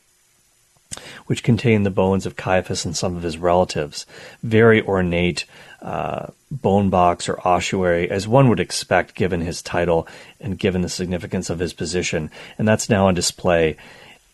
which 1.24 1.42
contained 1.42 1.86
the 1.86 1.90
bones 1.90 2.26
of 2.26 2.36
Caiaphas 2.36 2.84
and 2.84 2.94
some 2.94 3.16
of 3.16 3.22
his 3.22 3.38
relatives. 3.38 4.04
Very 4.42 4.82
ornate 4.82 5.46
uh, 5.80 6.26
bone 6.50 6.90
box 6.90 7.30
or 7.30 7.40
ossuary, 7.48 8.10
as 8.10 8.28
one 8.28 8.50
would 8.50 8.60
expect 8.60 9.14
given 9.14 9.40
his 9.40 9.62
title 9.62 10.06
and 10.38 10.58
given 10.58 10.82
the 10.82 10.90
significance 10.90 11.48
of 11.48 11.60
his 11.60 11.72
position. 11.72 12.30
And 12.58 12.68
that's 12.68 12.90
now 12.90 13.06
on 13.06 13.14
display 13.14 13.78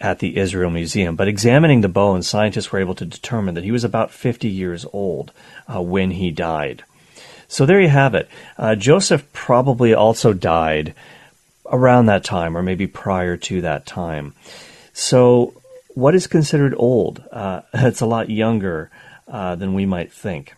at 0.01 0.19
the 0.19 0.37
Israel 0.37 0.71
Museum. 0.71 1.15
But 1.15 1.29
examining 1.29 1.81
the 1.81 1.89
bones, 1.89 2.27
scientists 2.27 2.73
were 2.73 2.81
able 2.81 2.97
to 2.97 3.05
determine 3.05 3.55
that 3.55 3.63
he 3.63 3.71
was 3.71 3.85
about 3.85 4.11
50 4.11 4.49
years 4.49 4.85
old 4.93 5.31
uh, 5.73 5.81
when 5.81 6.11
he 6.11 6.33
died. 6.33 6.83
So 7.49 7.65
there 7.65 7.81
you 7.81 7.89
have 7.89 8.15
it. 8.15 8.29
Uh, 8.59 8.75
Joseph 8.75 9.33
probably 9.33 9.95
also 9.95 10.35
died 10.35 10.95
around 11.71 12.07
that 12.07 12.25
time, 12.25 12.57
or 12.57 12.63
maybe 12.63 12.87
prior 12.87 13.37
to 13.37 13.63
that 13.63 13.87
time. 13.87 14.35
So, 14.93 15.55
what 15.95 16.15
is 16.15 16.27
considered 16.27 16.75
old? 16.77 17.23
Uh, 17.33 17.63
it's 17.75 18.03
a 18.03 18.07
lot 18.07 18.31
younger 18.31 18.91
uh, 19.27 19.55
than 19.55 19.75
we 19.75 19.87
might 19.87 20.13
think. 20.13 20.55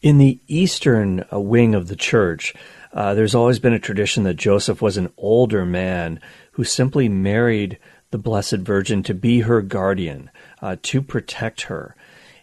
In 0.00 0.18
the 0.18 0.38
eastern 0.46 1.24
uh, 1.32 1.40
wing 1.40 1.74
of 1.74 1.88
the 1.88 1.96
church, 1.96 2.54
uh, 2.92 3.14
there's 3.14 3.34
always 3.34 3.58
been 3.58 3.72
a 3.72 3.78
tradition 3.78 4.22
that 4.24 4.34
Joseph 4.34 4.80
was 4.80 4.96
an 4.96 5.12
older 5.18 5.66
man 5.66 6.20
who 6.52 6.64
simply 6.64 7.08
married 7.08 7.78
the 8.10 8.18
Blessed 8.18 8.58
Virgin 8.58 9.02
to 9.02 9.14
be 9.14 9.40
her 9.40 9.60
guardian, 9.60 10.30
uh, 10.62 10.76
to 10.82 11.02
protect 11.02 11.62
her. 11.62 11.96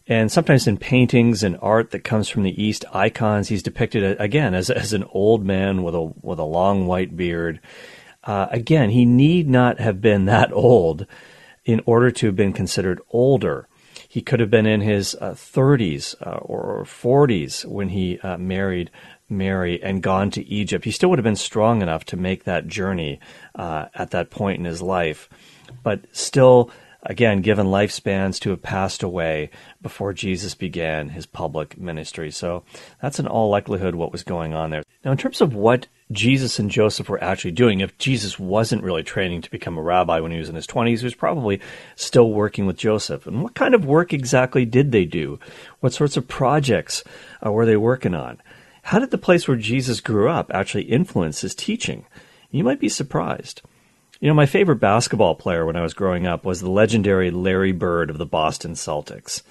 And 0.07 0.31
sometimes 0.31 0.67
in 0.67 0.77
paintings 0.77 1.43
and 1.43 1.57
art 1.62 1.91
that 1.91 2.03
comes 2.03 2.27
from 2.27 2.43
the 2.43 2.62
East, 2.62 2.83
icons, 2.93 3.48
he's 3.48 3.63
depicted 3.63 4.19
again 4.19 4.53
as, 4.53 4.69
as 4.69 4.91
an 4.91 5.05
old 5.12 5.45
man 5.45 5.81
with 5.81 5.95
a 5.95 6.13
with 6.22 6.39
a 6.39 6.43
long 6.43 6.88
white 6.88 7.15
beard. 7.15 7.62
Uh, 8.24 8.48
again, 8.51 8.89
he 8.89 9.05
need 9.05 9.48
not 9.48 9.79
have 9.79 10.01
been 10.01 10.25
that 10.25 10.51
old 10.53 11.05
in 11.65 11.81
order 11.86 12.12
to 12.12 12.25
have 12.27 12.36
been 12.36 12.53
considered 12.53 13.01
older. 13.12 13.67
He 14.07 14.22
could 14.22 14.39
have 14.39 14.51
been 14.51 14.65
in 14.65 14.81
his 14.81 15.15
uh, 15.19 15.31
30s 15.31 16.15
uh, 16.22 16.38
or 16.41 16.83
40s 16.83 17.65
when 17.65 17.89
he 17.89 18.19
uh, 18.19 18.38
married 18.38 18.91
Mary 19.27 19.81
and 19.81 20.03
gone 20.03 20.29
to 20.31 20.45
Egypt. 20.45 20.86
He 20.86 20.91
still 20.91 21.10
would 21.10 21.19
have 21.19 21.24
been 21.24 21.36
strong 21.36 21.81
enough 21.81 22.05
to 22.05 22.17
make 22.17 22.43
that 22.43 22.67
journey 22.67 23.19
uh, 23.55 23.86
at 23.95 24.12
that 24.12 24.29
point 24.29 24.60
in 24.60 24.65
his 24.65 24.81
life, 24.81 25.29
but 25.81 26.05
still, 26.12 26.69
again, 27.03 27.41
given 27.41 27.67
lifespans 27.67 28.39
to 28.39 28.50
have 28.50 28.62
passed 28.62 29.03
away 29.03 29.50
before 29.81 30.13
Jesus 30.13 30.55
began 30.55 31.10
his 31.10 31.25
public 31.25 31.77
ministry. 31.77 32.31
So 32.31 32.63
that's 33.01 33.19
in 33.19 33.27
all 33.27 33.50
likelihood 33.50 33.95
what 33.95 34.12
was 34.12 34.24
going 34.24 34.53
on 34.53 34.69
there. 34.69 34.83
Now, 35.03 35.12
in 35.12 35.17
terms 35.17 35.41
of 35.41 35.53
what 35.53 35.88
Jesus 36.13 36.60
and 36.60 36.69
Joseph 36.69 37.10
were 37.10 37.24
actually 37.24 37.51
doing. 37.51 37.79
If 37.79 37.98
Jesus 37.98 38.38
wasn't 38.38 38.83
really 38.83 39.03
training 39.03 39.41
to 39.41 39.51
become 39.51 39.77
a 39.77 39.81
rabbi 39.81 40.19
when 40.19 40.31
he 40.31 40.38
was 40.38 40.50
in 40.50 40.55
his 40.55 40.67
20s, 40.67 41.00
he 41.00 41.05
was 41.05 41.15
probably 41.15 41.60
still 41.95 42.31
working 42.31 42.65
with 42.65 42.77
Joseph. 42.77 43.25
And 43.25 43.41
what 43.41 43.55
kind 43.55 43.74
of 43.74 43.86
work 43.86 44.13
exactly 44.13 44.65
did 44.65 44.91
they 44.91 45.05
do? 45.05 45.39
What 45.79 45.93
sorts 45.93 46.17
of 46.17 46.27
projects 46.27 47.03
uh, 47.45 47.51
were 47.51 47.65
they 47.65 47.77
working 47.77 48.13
on? 48.13 48.41
How 48.83 49.00
did 49.00 49.12
the 49.12 49.17
place 49.17 49.48
where 49.48 49.57
Jesus 49.57 50.01
grew 50.01 50.29
up 50.29 50.51
actually 50.53 50.83
influence 50.83 51.41
his 51.41 51.55
teaching? 51.55 52.05
You 52.51 52.63
might 52.63 52.79
be 52.79 52.89
surprised. 52.89 53.62
You 54.24 54.30
know, 54.30 54.36
my 54.36 54.46
favorite 54.46 54.77
basketball 54.77 55.36
player 55.36 55.65
when 55.65 55.75
I 55.75 55.82
was 55.82 55.94
growing 55.94 56.25
up 56.25 56.46
was 56.46 56.62
the 56.62 56.72
legendary 56.72 57.30
Larry 57.30 57.74
Bird 57.74 58.10
of 58.10 58.18
the 58.18 58.25
Boston 58.25 58.72
Celtics. 58.72 59.42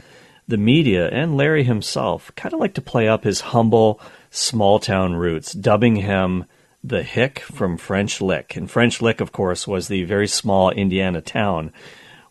The 0.49 0.57
media 0.57 1.11
and 1.11 1.37
Larry 1.37 1.63
himself 1.63 2.33
kind 2.37 2.55
of 2.55 2.61
like 2.61 2.73
to 2.77 2.81
play 2.81 3.07
up 3.07 3.25
his 3.25 3.43
humble, 3.43 4.01
small 4.31 4.79
town 4.79 5.17
roots, 5.17 5.53
dubbing 5.53 5.97
him 5.97 6.47
the 6.83 7.03
Hick 7.03 7.41
from 7.41 7.77
French 7.77 8.23
Lick. 8.23 8.57
And 8.57 8.71
French 8.71 9.03
Lick, 9.03 9.21
of 9.21 9.31
course, 9.31 9.69
was 9.69 9.89
the 9.89 10.05
very 10.05 10.27
small 10.27 10.71
Indiana 10.71 11.21
town 11.21 11.71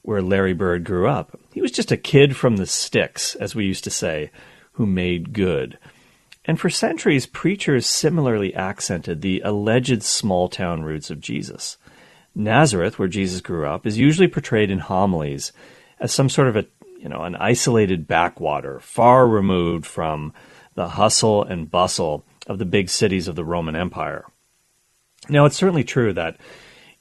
where 0.02 0.24
Larry 0.24 0.54
Bird 0.54 0.84
grew 0.84 1.08
up. 1.08 1.40
He 1.54 1.62
was 1.62 1.72
just 1.72 1.92
a 1.92 1.96
kid 1.96 2.36
from 2.36 2.58
the 2.58 2.66
sticks, 2.66 3.36
as 3.36 3.54
we 3.54 3.66
used 3.66 3.84
to 3.84 3.92
say, 3.92 4.32
who 4.72 4.88
made 4.88 5.34
good. 5.34 5.78
And 6.46 6.60
for 6.60 6.72
centuries, 6.72 7.28
preachers 7.28 7.86
similarly 7.86 8.52
accented 8.56 9.22
the 9.22 9.42
alleged 9.42 10.02
small 10.02 10.50
town 10.50 10.82
roots 10.82 11.12
of 11.12 11.22
Jesus. 11.22 11.78
Nazareth, 12.34 12.98
where 12.98 13.08
Jesus 13.08 13.42
grew 13.42 13.68
up, 13.68 13.86
is 13.86 13.98
usually 13.98 14.28
portrayed 14.28 14.72
in 14.72 14.80
homilies 14.80 15.52
as 16.00 16.14
some 16.14 16.30
sort 16.30 16.48
of 16.48 16.56
a 16.56 16.66
you 16.98 17.10
know 17.10 17.24
an 17.24 17.36
isolated 17.36 18.08
backwater, 18.08 18.80
far 18.80 19.28
removed 19.28 19.86
from 19.86 20.34
the 20.76 20.90
hustle 20.90 21.44
and 21.44 21.70
bustle 21.70 22.26
of 22.48 22.60
the 22.60 22.66
big 22.66 22.90
cities 22.90 23.28
of 23.28 23.36
the 23.36 23.44
Roman 23.44 23.76
Empire. 23.76 24.26
Now, 25.30 25.46
it's 25.46 25.58
certainly 25.58 25.84
true 25.84 26.14
that 26.14 26.38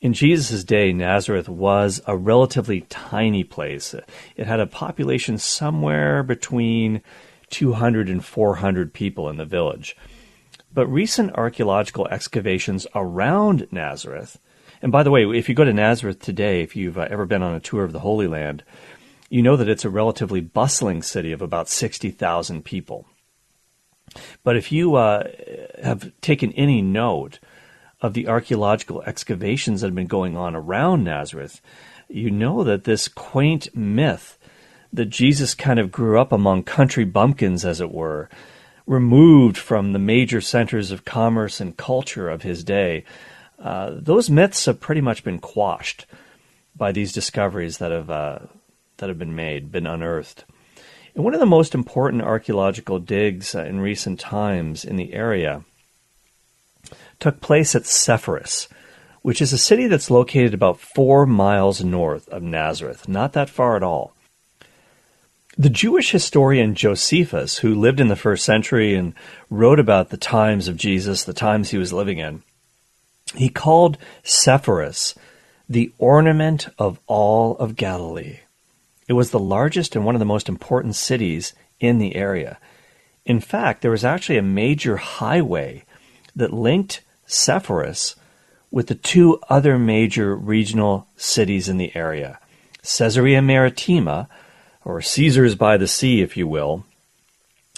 in 0.00 0.14
Jesus' 0.14 0.64
day, 0.64 0.92
Nazareth 0.92 1.48
was 1.48 2.00
a 2.06 2.16
relatively 2.16 2.82
tiny 2.82 3.44
place. 3.44 3.94
It 4.36 4.46
had 4.46 4.60
a 4.60 4.66
population 4.66 5.36
somewhere 5.36 6.22
between 6.22 7.02
200 7.50 8.08
and 8.08 8.24
400 8.24 8.94
people 8.94 9.28
in 9.28 9.36
the 9.36 9.44
village. 9.44 9.96
But 10.72 10.86
recent 10.86 11.34
archaeological 11.34 12.08
excavations 12.08 12.86
around 12.94 13.68
Nazareth, 13.70 14.38
and 14.82 14.90
by 14.90 15.02
the 15.02 15.10
way, 15.10 15.24
if 15.24 15.48
you 15.48 15.54
go 15.54 15.64
to 15.64 15.72
Nazareth 15.72 16.20
today, 16.20 16.62
if 16.62 16.74
you've 16.74 16.98
uh, 16.98 17.06
ever 17.10 17.26
been 17.26 17.42
on 17.42 17.54
a 17.54 17.60
tour 17.60 17.84
of 17.84 17.92
the 17.92 18.00
Holy 18.00 18.26
Land, 18.26 18.64
you 19.28 19.42
know 19.42 19.56
that 19.56 19.68
it's 19.68 19.84
a 19.84 19.90
relatively 19.90 20.40
bustling 20.40 21.02
city 21.02 21.32
of 21.32 21.42
about 21.42 21.68
60,000 21.68 22.64
people. 22.64 23.06
But 24.42 24.56
if 24.56 24.72
you 24.72 24.96
uh, 24.96 25.28
have 25.82 26.12
taken 26.20 26.52
any 26.52 26.82
note 26.82 27.38
of 28.00 28.14
the 28.14 28.26
archaeological 28.26 29.02
excavations 29.02 29.80
that 29.80 29.88
have 29.88 29.94
been 29.94 30.06
going 30.06 30.36
on 30.36 30.56
around 30.56 31.04
Nazareth, 31.04 31.60
you 32.08 32.30
know 32.30 32.64
that 32.64 32.84
this 32.84 33.06
quaint 33.06 33.74
myth 33.76 34.38
that 34.92 35.06
Jesus 35.06 35.54
kind 35.54 35.78
of 35.78 35.92
grew 35.92 36.18
up 36.18 36.32
among 36.32 36.64
country 36.64 37.04
bumpkins, 37.04 37.64
as 37.64 37.80
it 37.80 37.92
were, 37.92 38.28
removed 38.86 39.56
from 39.56 39.92
the 39.92 39.98
major 40.00 40.40
centers 40.40 40.90
of 40.90 41.04
commerce 41.04 41.60
and 41.60 41.76
culture 41.76 42.28
of 42.28 42.42
his 42.42 42.64
day, 42.64 43.04
uh, 43.60 43.90
those 43.92 44.30
myths 44.30 44.66
have 44.66 44.80
pretty 44.80 45.00
much 45.00 45.22
been 45.22 45.38
quashed 45.38 46.06
by 46.74 46.92
these 46.92 47.12
discoveries 47.12 47.78
that 47.78 47.90
have 47.90 48.10
uh, 48.10 48.38
that 48.96 49.08
have 49.08 49.18
been 49.18 49.34
made, 49.34 49.70
been 49.70 49.86
unearthed. 49.86 50.44
And 51.14 51.24
one 51.24 51.34
of 51.34 51.40
the 51.40 51.46
most 51.46 51.74
important 51.74 52.22
archaeological 52.22 52.98
digs 52.98 53.54
uh, 53.54 53.64
in 53.64 53.80
recent 53.80 54.20
times 54.20 54.84
in 54.84 54.96
the 54.96 55.12
area 55.12 55.64
took 57.18 57.40
place 57.40 57.74
at 57.74 57.86
Sepphoris, 57.86 58.68
which 59.22 59.42
is 59.42 59.52
a 59.52 59.58
city 59.58 59.86
that's 59.86 60.10
located 60.10 60.54
about 60.54 60.80
four 60.80 61.26
miles 61.26 61.84
north 61.84 62.28
of 62.28 62.42
Nazareth, 62.42 63.08
not 63.08 63.32
that 63.34 63.50
far 63.50 63.76
at 63.76 63.82
all. 63.82 64.14
The 65.58 65.68
Jewish 65.68 66.12
historian 66.12 66.74
Josephus, 66.74 67.58
who 67.58 67.74
lived 67.74 68.00
in 68.00 68.08
the 68.08 68.16
first 68.16 68.44
century 68.44 68.94
and 68.94 69.12
wrote 69.50 69.78
about 69.78 70.08
the 70.08 70.16
times 70.16 70.68
of 70.68 70.76
Jesus, 70.76 71.24
the 71.24 71.34
times 71.34 71.70
he 71.70 71.76
was 71.76 71.92
living 71.92 72.18
in, 72.18 72.42
he 73.34 73.48
called 73.48 73.98
Sepphoris 74.22 75.14
the 75.68 75.92
ornament 75.98 76.68
of 76.78 76.98
all 77.06 77.56
of 77.58 77.76
Galilee. 77.76 78.40
It 79.08 79.12
was 79.12 79.30
the 79.30 79.38
largest 79.38 79.94
and 79.94 80.04
one 80.04 80.14
of 80.14 80.18
the 80.18 80.24
most 80.24 80.48
important 80.48 80.96
cities 80.96 81.52
in 81.78 81.98
the 81.98 82.16
area. 82.16 82.58
In 83.24 83.40
fact, 83.40 83.82
there 83.82 83.90
was 83.90 84.04
actually 84.04 84.38
a 84.38 84.42
major 84.42 84.96
highway 84.96 85.84
that 86.34 86.52
linked 86.52 87.02
Sepphoris 87.26 88.16
with 88.70 88.88
the 88.88 88.94
two 88.94 89.38
other 89.48 89.78
major 89.78 90.34
regional 90.34 91.06
cities 91.16 91.68
in 91.68 91.76
the 91.76 91.94
area 91.96 92.38
Caesarea 92.82 93.42
Maritima, 93.42 94.28
or 94.84 95.02
Caesars 95.02 95.54
by 95.54 95.76
the 95.76 95.86
Sea, 95.86 96.22
if 96.22 96.36
you 96.36 96.48
will, 96.48 96.84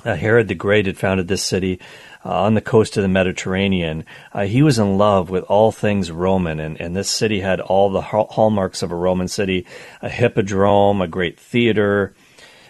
uh, 0.04 0.14
Herod 0.14 0.49
the 0.49 0.54
Great 0.54 0.87
had 0.87 0.99
founded 0.99 1.28
this 1.28 1.42
city 1.42 1.80
uh, 2.25 2.42
on 2.42 2.54
the 2.54 2.61
coast 2.61 2.97
of 2.97 3.02
the 3.02 3.09
Mediterranean. 3.09 4.04
Uh, 4.32 4.44
he 4.44 4.62
was 4.62 4.78
in 4.78 4.99
love 4.99 5.30
with 5.30 5.44
all 5.44 5.73
things 5.73 6.11
Roman, 6.11 6.61
and, 6.61 6.80
and 6.80 6.94
this 6.94 7.11
city 7.11 7.40
had 7.40 7.61
all 7.61 7.90
the 7.90 8.00
hallmarks 8.00 8.82
of 8.82 8.92
a 8.92 8.97
Roman 8.97 9.28
city 9.28 9.66
a 10.00 10.09
hippodrome, 10.09 11.00
a 11.00 11.09
great 11.09 11.38
theater. 11.38 12.14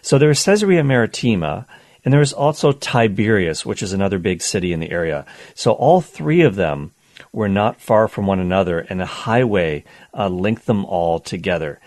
So 0.00 0.18
there 0.18 0.28
was 0.28 0.42
Caesarea 0.44 0.82
Maritima, 0.82 1.66
and 2.04 2.12
there 2.12 2.20
was 2.20 2.32
also 2.32 2.72
Tiberias, 2.72 3.64
which 3.64 3.82
is 3.82 3.92
another 3.92 4.18
big 4.18 4.42
city 4.42 4.72
in 4.72 4.80
the 4.80 4.90
area. 4.90 5.24
So 5.54 5.72
all 5.72 6.00
three 6.00 6.42
of 6.42 6.56
them 6.56 6.92
were 7.32 7.48
not 7.48 7.80
far 7.80 8.08
from 8.08 8.26
one 8.26 8.40
another, 8.40 8.80
and 8.80 9.00
a 9.00 9.06
highway 9.06 9.84
uh, 10.12 10.28
linked 10.28 10.66
them 10.66 10.84
all 10.84 11.20
together. 11.20 11.80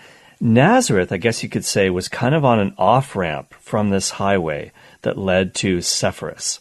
Nazareth, 0.46 1.12
I 1.12 1.18
guess 1.18 1.42
you 1.42 1.50
could 1.50 1.66
say, 1.66 1.90
was 1.90 2.08
kind 2.08 2.36
of 2.36 2.46
on 2.46 2.60
an 2.60 2.76
off 2.78 3.16
ramp 3.16 3.56
from 3.56 3.90
this 3.90 4.12
highway 4.12 4.72
that 5.02 5.18
led 5.18 5.56
to 5.56 5.82
Sepphoris. 5.82 6.60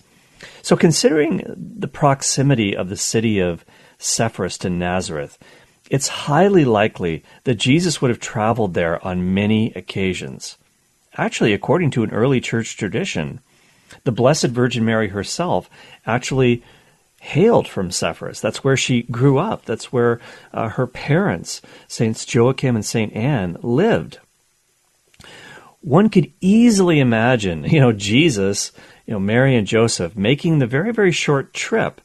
So, 0.63 0.75
considering 0.75 1.45
the 1.55 1.87
proximity 1.87 2.75
of 2.75 2.89
the 2.89 2.97
city 2.97 3.41
of 3.41 3.63
Sepphoris 3.99 4.57
to 4.59 4.71
Nazareth, 4.71 5.39
it's 5.91 6.09
highly 6.09 6.65
likely 6.65 7.25
that 7.45 7.57
Jesus 7.57 8.01
would 8.01 8.09
have 8.09 8.21
traveled 8.21 8.73
there 8.73 9.05
on 9.07 9.35
many 9.35 9.71
occasions. 9.75 10.57
Actually, 11.19 11.53
according 11.53 11.91
to 11.91 12.03
an 12.03 12.11
early 12.11 12.41
church 12.41 12.79
tradition, 12.79 13.41
the 14.05 14.13
Blessed 14.13 14.47
Virgin 14.47 14.87
Mary 14.87 15.09
herself 15.09 15.69
actually 16.07 16.63
hailed 17.25 17.67
from 17.67 17.91
Sepphoris. 17.91 18.41
That's 18.41 18.63
where 18.63 18.77
she 18.77 19.03
grew 19.05 19.39
up. 19.39 19.65
That's 19.65 19.91
where 19.91 20.21
uh, 20.53 20.69
her 20.69 20.87
parents, 20.87 21.63
Saints 21.89 22.33
Joachim 22.33 22.77
and 22.77 22.85
Saint 22.85 23.15
Anne, 23.15 23.57
lived. 23.63 24.19
One 25.81 26.11
could 26.11 26.31
easily 26.43 27.01
imagine, 27.01 27.65
you 27.71 27.81
know, 27.81 27.93
Jesus, 27.93 28.73
you 29.07 29.15
know, 29.15 29.21
Mary 29.21 29.57
and 29.57 29.67
Joseph 29.67 30.17
making 30.17 30.59
the 30.59 30.67
very, 30.67 30.93
very 30.93 31.13
short 31.13 31.55
trip 31.55 32.03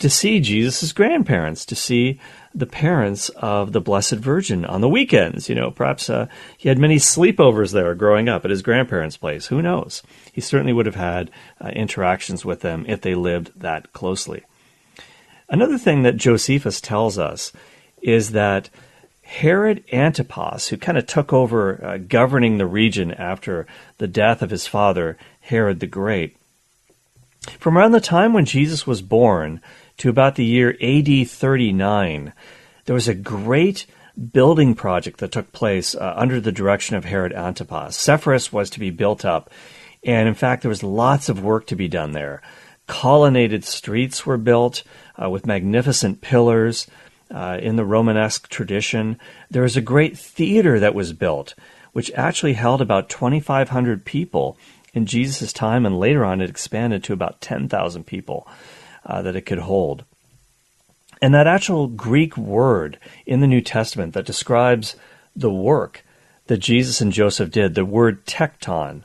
to 0.00 0.10
see 0.10 0.40
Jesus' 0.40 0.92
grandparents, 0.92 1.64
to 1.66 1.76
see 1.76 2.20
the 2.52 2.66
parents 2.66 3.28
of 3.36 3.72
the 3.72 3.80
Blessed 3.80 4.16
Virgin 4.16 4.64
on 4.64 4.80
the 4.80 4.88
weekends. 4.88 5.48
You 5.48 5.54
know, 5.54 5.70
perhaps 5.70 6.10
uh, 6.10 6.26
he 6.58 6.68
had 6.68 6.78
many 6.78 6.96
sleepovers 6.96 7.72
there 7.72 7.94
growing 7.94 8.28
up 8.28 8.44
at 8.44 8.50
his 8.50 8.62
grandparents' 8.62 9.16
place. 9.16 9.46
Who 9.46 9.62
knows? 9.62 10.02
He 10.32 10.40
certainly 10.40 10.72
would 10.72 10.86
have 10.86 10.96
had 10.96 11.30
uh, 11.60 11.68
interactions 11.68 12.44
with 12.44 12.62
them 12.62 12.84
if 12.88 13.00
they 13.00 13.14
lived 13.14 13.52
that 13.60 13.92
closely. 13.92 14.42
Another 15.48 15.78
thing 15.78 16.02
that 16.02 16.16
Josephus 16.16 16.80
tells 16.80 17.18
us 17.18 17.52
is 18.02 18.32
that 18.32 18.68
Herod 19.22 19.84
Antipas, 19.92 20.68
who 20.68 20.76
kind 20.76 20.96
of 20.96 21.06
took 21.06 21.32
over 21.32 21.84
uh, 21.84 21.98
governing 21.98 22.58
the 22.58 22.66
region 22.66 23.12
after 23.12 23.66
the 23.98 24.06
death 24.06 24.42
of 24.42 24.50
his 24.50 24.66
father, 24.66 25.16
Herod 25.40 25.80
the 25.80 25.86
Great, 25.86 26.36
from 27.58 27.78
around 27.78 27.92
the 27.92 28.00
time 28.00 28.32
when 28.32 28.44
Jesus 28.44 28.86
was 28.86 29.02
born 29.02 29.60
to 29.98 30.10
about 30.10 30.34
the 30.34 30.44
year 30.44 30.76
AD 30.80 31.28
39, 31.28 32.32
there 32.84 32.94
was 32.94 33.08
a 33.08 33.14
great 33.14 33.86
building 34.32 34.74
project 34.74 35.18
that 35.18 35.32
took 35.32 35.52
place 35.52 35.94
uh, 35.94 36.14
under 36.16 36.40
the 36.40 36.52
direction 36.52 36.96
of 36.96 37.04
Herod 37.04 37.32
Antipas. 37.32 37.96
Sepphoris 37.96 38.52
was 38.52 38.70
to 38.70 38.80
be 38.80 38.90
built 38.90 39.24
up, 39.24 39.50
and 40.04 40.28
in 40.28 40.34
fact, 40.34 40.62
there 40.62 40.68
was 40.68 40.82
lots 40.82 41.28
of 41.28 41.42
work 41.42 41.66
to 41.66 41.76
be 41.76 41.88
done 41.88 42.12
there. 42.12 42.42
Colonnaded 42.86 43.64
streets 43.64 44.24
were 44.24 44.38
built 44.38 44.82
uh, 45.20 45.28
with 45.28 45.46
magnificent 45.46 46.20
pillars 46.20 46.86
uh, 47.30 47.58
in 47.60 47.76
the 47.76 47.84
Romanesque 47.84 48.48
tradition. 48.48 49.18
There 49.50 49.62
was 49.62 49.76
a 49.76 49.80
great 49.80 50.16
theater 50.16 50.78
that 50.78 50.94
was 50.94 51.12
built, 51.12 51.54
which 51.92 52.12
actually 52.12 52.54
held 52.54 52.80
about 52.80 53.08
2,500 53.08 54.04
people 54.04 54.56
in 54.94 55.06
Jesus' 55.06 55.52
time, 55.52 55.84
and 55.84 55.98
later 55.98 56.24
on 56.24 56.40
it 56.40 56.48
expanded 56.48 57.02
to 57.04 57.12
about 57.12 57.40
10,000 57.40 58.04
people 58.06 58.46
uh, 59.04 59.22
that 59.22 59.36
it 59.36 59.42
could 59.42 59.58
hold. 59.58 60.04
And 61.20 61.34
that 61.34 61.46
actual 61.46 61.86
Greek 61.86 62.36
word 62.36 62.98
in 63.24 63.40
the 63.40 63.46
New 63.46 63.60
Testament 63.60 64.14
that 64.14 64.26
describes 64.26 64.96
the 65.34 65.50
work 65.50 66.04
that 66.46 66.58
Jesus 66.58 67.00
and 67.00 67.12
Joseph 67.12 67.50
did, 67.50 67.74
the 67.74 67.84
word 67.84 68.24
tecton, 68.26 69.02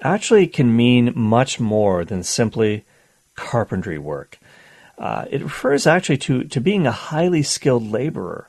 actually 0.00 0.46
can 0.46 0.76
mean 0.76 1.12
much 1.14 1.58
more 1.58 2.04
than 2.04 2.22
simply 2.22 2.84
carpentry 3.34 3.98
work. 3.98 4.38
Uh, 4.98 5.24
it 5.30 5.42
refers 5.42 5.86
actually 5.86 6.18
to, 6.18 6.44
to 6.44 6.60
being 6.60 6.86
a 6.86 6.92
highly 6.92 7.42
skilled 7.42 7.90
laborer 7.90 8.48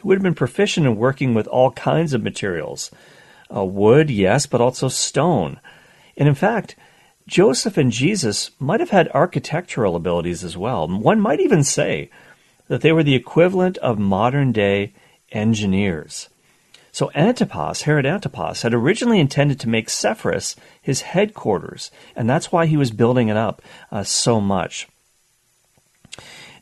who 0.00 0.08
would 0.08 0.18
have 0.18 0.22
been 0.22 0.34
proficient 0.34 0.86
in 0.86 0.96
working 0.96 1.34
with 1.34 1.46
all 1.48 1.72
kinds 1.72 2.12
of 2.12 2.22
materials. 2.22 2.90
Uh, 3.54 3.64
wood, 3.64 4.10
yes, 4.10 4.46
but 4.46 4.60
also 4.60 4.88
stone. 4.88 5.58
And 6.16 6.28
in 6.28 6.34
fact, 6.34 6.76
Joseph 7.26 7.76
and 7.76 7.90
Jesus 7.90 8.50
might 8.58 8.80
have 8.80 8.90
had 8.90 9.08
architectural 9.08 9.96
abilities 9.96 10.44
as 10.44 10.56
well. 10.56 10.86
One 10.86 11.20
might 11.20 11.40
even 11.40 11.64
say 11.64 12.10
that 12.68 12.82
they 12.82 12.92
were 12.92 13.02
the 13.02 13.14
equivalent 13.14 13.78
of 13.78 13.98
modern 13.98 14.52
day 14.52 14.92
engineers. 15.32 16.28
So 16.94 17.10
Antipas, 17.16 17.82
Herod 17.82 18.06
Antipas, 18.06 18.62
had 18.62 18.72
originally 18.72 19.18
intended 19.18 19.58
to 19.58 19.68
make 19.68 19.90
Sepphoris 19.90 20.54
his 20.80 21.00
headquarters, 21.00 21.90
and 22.14 22.30
that's 22.30 22.52
why 22.52 22.66
he 22.66 22.76
was 22.76 22.92
building 22.92 23.26
it 23.26 23.36
up 23.36 23.60
uh, 23.90 24.04
so 24.04 24.40
much. 24.40 24.86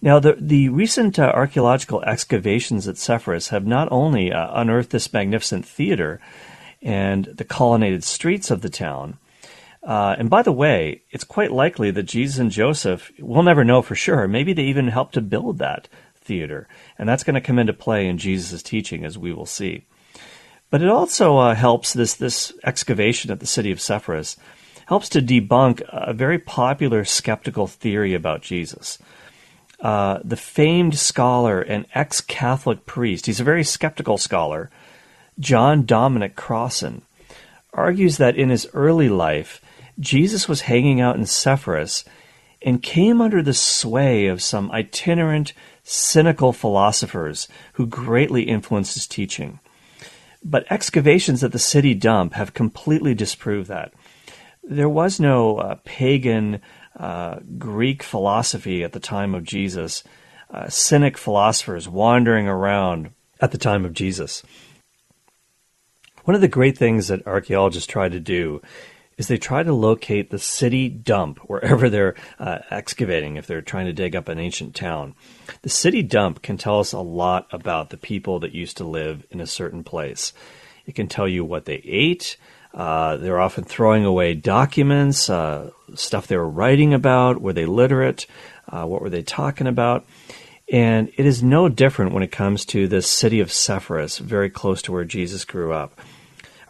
Now, 0.00 0.20
the, 0.20 0.38
the 0.40 0.70
recent 0.70 1.18
uh, 1.18 1.30
archaeological 1.34 2.02
excavations 2.04 2.88
at 2.88 2.96
Sepphoris 2.96 3.50
have 3.50 3.66
not 3.66 3.88
only 3.90 4.32
uh, 4.32 4.48
unearthed 4.58 4.88
this 4.88 5.12
magnificent 5.12 5.66
theater 5.66 6.18
and 6.80 7.26
the 7.26 7.44
colonnaded 7.44 8.02
streets 8.02 8.50
of 8.50 8.62
the 8.62 8.70
town, 8.70 9.18
uh, 9.82 10.16
and 10.18 10.30
by 10.30 10.40
the 10.40 10.50
way, 10.50 11.02
it's 11.10 11.24
quite 11.24 11.52
likely 11.52 11.90
that 11.90 12.04
Jesus 12.04 12.38
and 12.38 12.50
Joseph, 12.50 13.12
we'll 13.18 13.42
never 13.42 13.64
know 13.64 13.82
for 13.82 13.94
sure, 13.94 14.26
maybe 14.26 14.54
they 14.54 14.62
even 14.62 14.88
helped 14.88 15.12
to 15.12 15.20
build 15.20 15.58
that 15.58 15.88
theater. 16.16 16.68
And 16.96 17.06
that's 17.06 17.22
going 17.22 17.34
to 17.34 17.42
come 17.42 17.58
into 17.58 17.74
play 17.74 18.06
in 18.06 18.16
Jesus' 18.16 18.62
teaching, 18.62 19.04
as 19.04 19.18
we 19.18 19.34
will 19.34 19.44
see. 19.44 19.84
But 20.72 20.80
it 20.80 20.88
also 20.88 21.36
uh, 21.36 21.54
helps 21.54 21.92
this, 21.92 22.14
this 22.14 22.50
excavation 22.64 23.30
at 23.30 23.40
the 23.40 23.46
city 23.46 23.72
of 23.72 23.78
Sepphoris 23.78 24.38
helps 24.86 25.10
to 25.10 25.20
debunk 25.20 25.82
a 25.90 26.14
very 26.14 26.38
popular 26.38 27.04
skeptical 27.04 27.66
theory 27.66 28.14
about 28.14 28.40
Jesus. 28.40 28.98
Uh, 29.80 30.20
the 30.24 30.34
famed 30.34 30.96
scholar 30.96 31.60
and 31.60 31.84
ex 31.94 32.22
Catholic 32.22 32.86
priest, 32.86 33.26
he's 33.26 33.38
a 33.38 33.44
very 33.44 33.62
skeptical 33.62 34.16
scholar, 34.16 34.70
John 35.38 35.84
Dominic 35.84 36.36
Crossan, 36.36 37.02
argues 37.74 38.16
that 38.16 38.36
in 38.36 38.48
his 38.48 38.66
early 38.72 39.10
life, 39.10 39.60
Jesus 40.00 40.48
was 40.48 40.62
hanging 40.62 41.02
out 41.02 41.16
in 41.16 41.26
Sepphoris 41.26 42.02
and 42.62 42.82
came 42.82 43.20
under 43.20 43.42
the 43.42 43.52
sway 43.52 44.26
of 44.26 44.42
some 44.42 44.70
itinerant, 44.70 45.52
cynical 45.84 46.54
philosophers 46.54 47.46
who 47.74 47.86
greatly 47.86 48.44
influenced 48.44 48.94
his 48.94 49.06
teaching. 49.06 49.58
But 50.44 50.66
excavations 50.70 51.44
at 51.44 51.52
the 51.52 51.58
city 51.58 51.94
dump 51.94 52.34
have 52.34 52.54
completely 52.54 53.14
disproved 53.14 53.68
that. 53.68 53.92
There 54.62 54.88
was 54.88 55.20
no 55.20 55.58
uh, 55.58 55.76
pagan 55.84 56.60
uh, 56.96 57.40
Greek 57.58 58.02
philosophy 58.02 58.84
at 58.84 58.92
the 58.92 59.00
time 59.00 59.34
of 59.34 59.44
Jesus, 59.44 60.04
uh, 60.50 60.68
cynic 60.68 61.16
philosophers 61.16 61.88
wandering 61.88 62.48
around 62.48 63.10
at 63.40 63.50
the 63.50 63.58
time 63.58 63.84
of 63.84 63.92
Jesus. 63.92 64.42
One 66.24 66.34
of 66.34 66.40
the 66.40 66.48
great 66.48 66.78
things 66.78 67.08
that 67.08 67.26
archaeologists 67.26 67.86
try 67.86 68.08
to 68.08 68.20
do 68.20 68.62
is 69.16 69.28
they 69.28 69.38
try 69.38 69.62
to 69.62 69.72
locate 69.72 70.30
the 70.30 70.38
city 70.38 70.88
dump 70.88 71.38
wherever 71.40 71.88
they're 71.88 72.14
uh, 72.38 72.58
excavating, 72.70 73.36
if 73.36 73.46
they're 73.46 73.62
trying 73.62 73.86
to 73.86 73.92
dig 73.92 74.16
up 74.16 74.28
an 74.28 74.38
ancient 74.38 74.74
town. 74.74 75.14
The 75.62 75.68
city 75.68 76.02
dump 76.02 76.42
can 76.42 76.56
tell 76.56 76.80
us 76.80 76.92
a 76.92 77.00
lot 77.00 77.46
about 77.50 77.90
the 77.90 77.96
people 77.96 78.40
that 78.40 78.52
used 78.52 78.76
to 78.78 78.84
live 78.84 79.26
in 79.30 79.40
a 79.40 79.46
certain 79.46 79.84
place. 79.84 80.32
It 80.86 80.94
can 80.94 81.06
tell 81.06 81.28
you 81.28 81.44
what 81.44 81.64
they 81.64 81.76
ate, 81.84 82.36
uh, 82.74 83.18
they're 83.18 83.40
often 83.40 83.64
throwing 83.64 84.04
away 84.04 84.34
documents, 84.34 85.28
uh, 85.28 85.70
stuff 85.94 86.26
they 86.26 86.36
were 86.36 86.48
writing 86.48 86.94
about. 86.94 87.40
Were 87.40 87.52
they 87.52 87.66
literate? 87.66 88.26
Uh, 88.68 88.86
what 88.86 89.02
were 89.02 89.10
they 89.10 89.22
talking 89.22 89.66
about? 89.66 90.06
And 90.72 91.12
it 91.16 91.26
is 91.26 91.42
no 91.42 91.68
different 91.68 92.12
when 92.12 92.22
it 92.22 92.32
comes 92.32 92.64
to 92.66 92.88
this 92.88 93.06
city 93.06 93.40
of 93.40 93.52
Sepphoris, 93.52 94.18
very 94.18 94.48
close 94.48 94.80
to 94.82 94.92
where 94.92 95.04
Jesus 95.04 95.44
grew 95.44 95.72
up. 95.72 96.00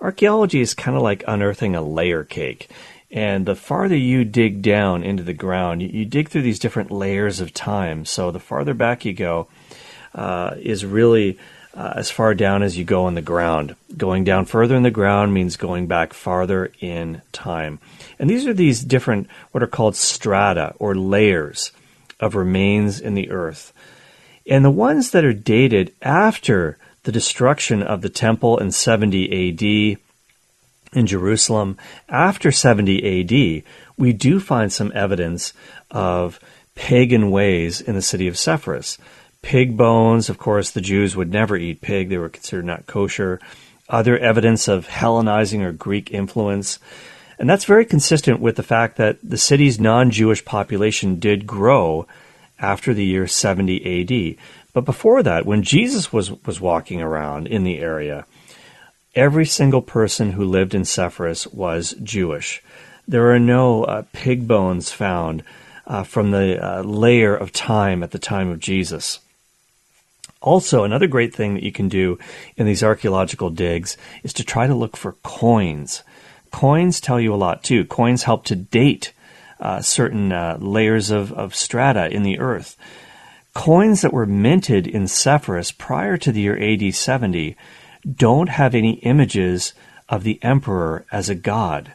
Archaeology 0.02 0.60
is 0.60 0.74
kind 0.74 0.96
of 0.96 1.02
like 1.02 1.22
unearthing 1.28 1.76
a 1.76 1.80
layer 1.80 2.24
cake. 2.24 2.68
And 3.12 3.46
the 3.46 3.54
farther 3.54 3.96
you 3.96 4.24
dig 4.24 4.60
down 4.60 5.04
into 5.04 5.22
the 5.22 5.32
ground, 5.32 5.80
you, 5.80 5.88
you 5.88 6.04
dig 6.04 6.28
through 6.28 6.42
these 6.42 6.58
different 6.58 6.90
layers 6.90 7.40
of 7.40 7.54
time. 7.54 8.04
So 8.04 8.30
the 8.30 8.40
farther 8.40 8.74
back 8.74 9.04
you 9.04 9.12
go 9.12 9.46
uh, 10.14 10.56
is 10.58 10.84
really 10.84 11.38
uh, 11.74 11.92
as 11.96 12.10
far 12.10 12.34
down 12.34 12.62
as 12.62 12.76
you 12.76 12.84
go 12.84 13.06
in 13.06 13.14
the 13.14 13.22
ground. 13.22 13.76
Going 13.96 14.24
down 14.24 14.46
further 14.46 14.74
in 14.74 14.82
the 14.82 14.90
ground 14.90 15.32
means 15.32 15.56
going 15.56 15.86
back 15.86 16.14
farther 16.14 16.72
in 16.80 17.22
time. 17.32 17.78
And 18.18 18.28
these 18.28 18.46
are 18.46 18.54
these 18.54 18.82
different, 18.82 19.28
what 19.52 19.62
are 19.62 19.68
called 19.68 19.94
strata 19.94 20.74
or 20.78 20.94
layers 20.94 21.70
of 22.18 22.34
remains 22.34 22.98
in 23.00 23.14
the 23.14 23.30
earth. 23.30 23.72
And 24.46 24.64
the 24.64 24.70
ones 24.70 25.12
that 25.12 25.24
are 25.24 25.32
dated 25.32 25.94
after 26.02 26.76
the 27.04 27.12
destruction 27.12 27.82
of 27.82 28.00
the 28.00 28.08
temple 28.08 28.58
in 28.58 28.70
70 28.70 29.50
AD 29.50 29.98
in 30.92 31.06
Jerusalem 31.06 31.78
after 32.08 32.52
70 32.52 33.20
AD, 33.20 33.64
we 33.96 34.12
do 34.12 34.38
find 34.38 34.72
some 34.72 34.92
evidence 34.94 35.52
of 35.90 36.38
pagan 36.74 37.30
ways 37.30 37.80
in 37.80 37.94
the 37.94 38.02
city 38.02 38.28
of 38.28 38.38
Sepphoris. 38.38 38.98
Pig 39.42 39.76
bones, 39.76 40.28
of 40.28 40.38
course, 40.38 40.70
the 40.70 40.80
Jews 40.80 41.16
would 41.16 41.32
never 41.32 41.56
eat 41.56 41.80
pig, 41.80 42.08
they 42.08 42.18
were 42.18 42.28
considered 42.28 42.64
not 42.64 42.86
kosher. 42.86 43.40
Other 43.88 44.16
evidence 44.16 44.68
of 44.68 44.86
Hellenizing 44.86 45.62
or 45.62 45.72
Greek 45.72 46.12
influence. 46.12 46.78
And 47.38 47.50
that's 47.50 47.64
very 47.64 47.84
consistent 47.84 48.40
with 48.40 48.56
the 48.56 48.62
fact 48.62 48.96
that 48.96 49.18
the 49.22 49.36
city's 49.36 49.80
non 49.80 50.10
Jewish 50.10 50.44
population 50.44 51.18
did 51.18 51.46
grow 51.46 52.06
after 52.58 52.94
the 52.94 53.04
year 53.04 53.26
70 53.26 53.82
AD. 54.00 54.36
But 54.72 54.84
before 54.84 55.22
that, 55.22 55.44
when 55.44 55.62
Jesus 55.62 56.12
was, 56.12 56.32
was 56.46 56.60
walking 56.60 57.02
around 57.02 57.46
in 57.46 57.64
the 57.64 57.78
area, 57.78 58.26
every 59.14 59.44
single 59.44 59.82
person 59.82 60.32
who 60.32 60.44
lived 60.44 60.74
in 60.74 60.84
Sepphoris 60.84 61.46
was 61.48 61.94
Jewish. 62.02 62.62
There 63.06 63.32
are 63.32 63.38
no 63.38 63.84
uh, 63.84 64.04
pig 64.12 64.48
bones 64.48 64.90
found 64.90 65.42
uh, 65.86 66.04
from 66.04 66.30
the 66.30 66.58
uh, 66.64 66.82
layer 66.82 67.36
of 67.36 67.52
time 67.52 68.02
at 68.02 68.12
the 68.12 68.18
time 68.18 68.48
of 68.48 68.60
Jesus. 68.60 69.20
Also, 70.40 70.82
another 70.82 71.06
great 71.06 71.34
thing 71.34 71.54
that 71.54 71.62
you 71.62 71.72
can 71.72 71.88
do 71.88 72.18
in 72.56 72.66
these 72.66 72.82
archaeological 72.82 73.50
digs 73.50 73.96
is 74.22 74.32
to 74.32 74.44
try 74.44 74.66
to 74.66 74.74
look 74.74 74.96
for 74.96 75.12
coins. 75.22 76.02
Coins 76.50 77.00
tell 77.00 77.20
you 77.20 77.32
a 77.32 77.36
lot 77.36 77.62
too. 77.62 77.84
Coins 77.84 78.24
help 78.24 78.44
to 78.46 78.56
date 78.56 79.12
uh, 79.60 79.80
certain 79.80 80.32
uh, 80.32 80.58
layers 80.60 81.10
of, 81.10 81.32
of 81.32 81.54
strata 81.54 82.10
in 82.10 82.24
the 82.24 82.40
earth. 82.40 82.76
Coins 83.54 84.00
that 84.00 84.14
were 84.14 84.24
minted 84.24 84.86
in 84.86 85.06
Sepphoris 85.06 85.72
prior 85.72 86.16
to 86.16 86.32
the 86.32 86.40
year 86.40 86.58
AD 86.58 86.94
70 86.94 87.54
don't 88.10 88.48
have 88.48 88.74
any 88.74 88.94
images 89.00 89.74
of 90.08 90.24
the 90.24 90.42
emperor 90.42 91.04
as 91.12 91.28
a 91.28 91.34
god. 91.34 91.94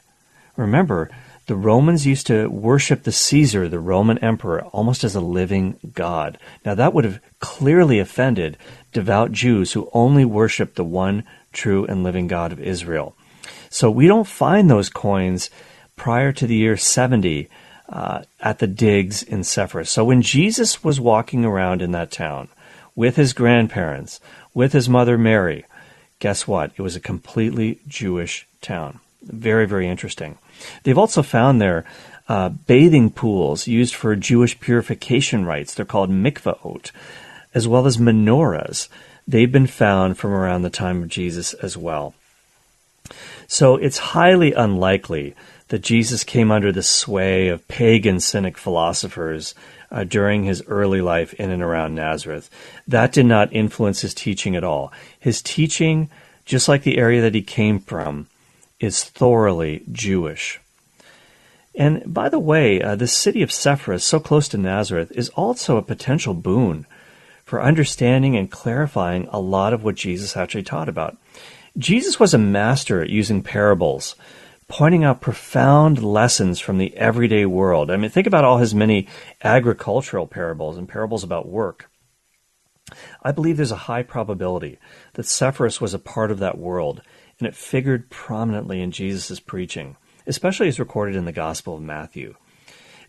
Remember, 0.55 1.09
the 1.47 1.55
Romans 1.55 2.05
used 2.05 2.27
to 2.27 2.47
worship 2.47 3.03
the 3.03 3.11
Caesar, 3.11 3.67
the 3.67 3.79
Roman 3.79 4.19
emperor, 4.19 4.65
almost 4.65 5.03
as 5.03 5.15
a 5.15 5.21
living 5.21 5.79
god. 5.93 6.37
Now, 6.63 6.75
that 6.75 6.93
would 6.93 7.05
have 7.05 7.21
clearly 7.39 7.99
offended 7.99 8.57
devout 8.91 9.31
Jews 9.31 9.71
who 9.71 9.89
only 9.93 10.25
worshiped 10.25 10.75
the 10.75 10.83
one 10.83 11.23
true 11.53 11.85
and 11.85 12.03
living 12.03 12.27
God 12.27 12.51
of 12.51 12.59
Israel. 12.59 13.15
So, 13.69 13.89
we 13.89 14.07
don't 14.07 14.27
find 14.27 14.69
those 14.69 14.89
coins 14.89 15.49
prior 15.95 16.31
to 16.33 16.45
the 16.45 16.55
year 16.55 16.77
70 16.77 17.49
uh, 17.89 18.23
at 18.39 18.59
the 18.59 18.67
digs 18.67 19.23
in 19.23 19.43
Sepphoris. 19.43 19.89
So, 19.89 20.03
when 20.03 20.21
Jesus 20.21 20.83
was 20.83 20.99
walking 20.99 21.45
around 21.45 21.81
in 21.81 21.91
that 21.91 22.11
town 22.11 22.49
with 22.95 23.15
his 23.15 23.33
grandparents, 23.33 24.19
with 24.53 24.73
his 24.73 24.89
mother 24.89 25.17
Mary, 25.17 25.65
guess 26.19 26.47
what? 26.47 26.71
It 26.75 26.81
was 26.81 26.95
a 26.95 27.01
completely 27.01 27.79
Jewish 27.87 28.47
town. 28.61 28.99
Very, 29.21 29.65
very 29.65 29.87
interesting. 29.87 30.37
They've 30.83 30.97
also 30.97 31.21
found 31.21 31.61
there 31.61 31.85
uh, 32.27 32.49
bathing 32.49 33.09
pools 33.09 33.67
used 33.67 33.95
for 33.95 34.15
Jewish 34.15 34.59
purification 34.59 35.45
rites. 35.45 35.73
They're 35.73 35.85
called 35.85 36.09
mikvaot, 36.09 36.91
as 37.53 37.67
well 37.67 37.85
as 37.85 37.97
menorahs. 37.97 38.89
They've 39.27 39.51
been 39.51 39.67
found 39.67 40.17
from 40.17 40.31
around 40.31 40.61
the 40.61 40.69
time 40.69 41.03
of 41.03 41.09
Jesus 41.09 41.53
as 41.55 41.77
well. 41.77 42.13
So 43.47 43.77
it's 43.77 43.97
highly 43.97 44.53
unlikely 44.53 45.35
that 45.69 45.81
Jesus 45.81 46.23
came 46.23 46.51
under 46.51 46.71
the 46.71 46.83
sway 46.83 47.49
of 47.49 47.67
pagan 47.67 48.19
cynic 48.19 48.57
philosophers 48.57 49.53
uh, 49.91 50.03
during 50.03 50.43
his 50.43 50.63
early 50.67 51.01
life 51.01 51.33
in 51.35 51.49
and 51.51 51.61
around 51.61 51.95
Nazareth. 51.95 52.49
That 52.87 53.11
did 53.11 53.25
not 53.25 53.53
influence 53.53 54.01
his 54.01 54.13
teaching 54.13 54.55
at 54.55 54.63
all. 54.63 54.91
His 55.19 55.41
teaching, 55.41 56.09
just 56.45 56.67
like 56.67 56.83
the 56.83 56.97
area 56.97 57.21
that 57.21 57.35
he 57.35 57.41
came 57.41 57.79
from, 57.79 58.27
is 58.79 59.03
thoroughly 59.03 59.83
Jewish. 59.91 60.59
And 61.75 62.11
by 62.11 62.29
the 62.29 62.39
way, 62.39 62.81
uh, 62.81 62.95
the 62.95 63.07
city 63.07 63.41
of 63.43 63.51
Sepphoris, 63.51 64.03
so 64.03 64.19
close 64.19 64.47
to 64.49 64.57
Nazareth, 64.57 65.11
is 65.11 65.29
also 65.29 65.77
a 65.77 65.83
potential 65.83 66.33
boon 66.33 66.85
for 67.45 67.61
understanding 67.61 68.35
and 68.35 68.51
clarifying 68.51 69.27
a 69.31 69.39
lot 69.39 69.73
of 69.73 69.83
what 69.83 69.95
Jesus 69.95 70.35
actually 70.35 70.63
taught 70.63 70.89
about. 70.89 71.17
Jesus 71.77 72.19
was 72.19 72.33
a 72.33 72.39
master 72.39 73.01
at 73.01 73.09
using 73.09 73.43
parables, 73.43 74.15
pointing 74.67 75.03
out 75.03 75.21
profound 75.21 76.03
lessons 76.03 76.59
from 76.59 76.77
the 76.77 76.95
everyday 76.97 77.45
world. 77.45 77.89
I 77.89 77.97
mean, 77.97 78.09
think 78.09 78.27
about 78.27 78.43
all 78.43 78.57
his 78.57 78.75
many 78.75 79.07
agricultural 79.43 80.27
parables 80.27 80.77
and 80.77 80.89
parables 80.89 81.23
about 81.23 81.47
work. 81.47 81.89
I 83.21 83.31
believe 83.31 83.57
there's 83.57 83.71
a 83.71 83.75
high 83.75 84.03
probability 84.03 84.77
that 85.13 85.25
Sepphoris 85.25 85.81
was 85.81 85.93
a 85.93 85.99
part 85.99 86.31
of 86.31 86.39
that 86.39 86.57
world 86.57 87.01
and 87.39 87.47
it 87.47 87.55
figured 87.55 88.09
prominently 88.09 88.81
in 88.81 88.91
Jesus' 88.91 89.39
preaching, 89.39 89.95
especially 90.25 90.67
as 90.67 90.79
recorded 90.79 91.15
in 91.15 91.25
the 91.25 91.31
Gospel 91.31 91.75
of 91.75 91.81
Matthew. 91.81 92.35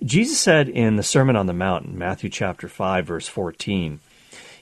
Jesus 0.03 0.39
said 0.39 0.69
in 0.69 0.97
the 0.97 1.03
Sermon 1.03 1.35
on 1.35 1.47
the 1.47 1.53
Mount, 1.53 1.93
Matthew 1.93 2.31
chapter 2.31 2.69
5, 2.69 3.07
verse 3.07 3.27
14, 3.27 4.01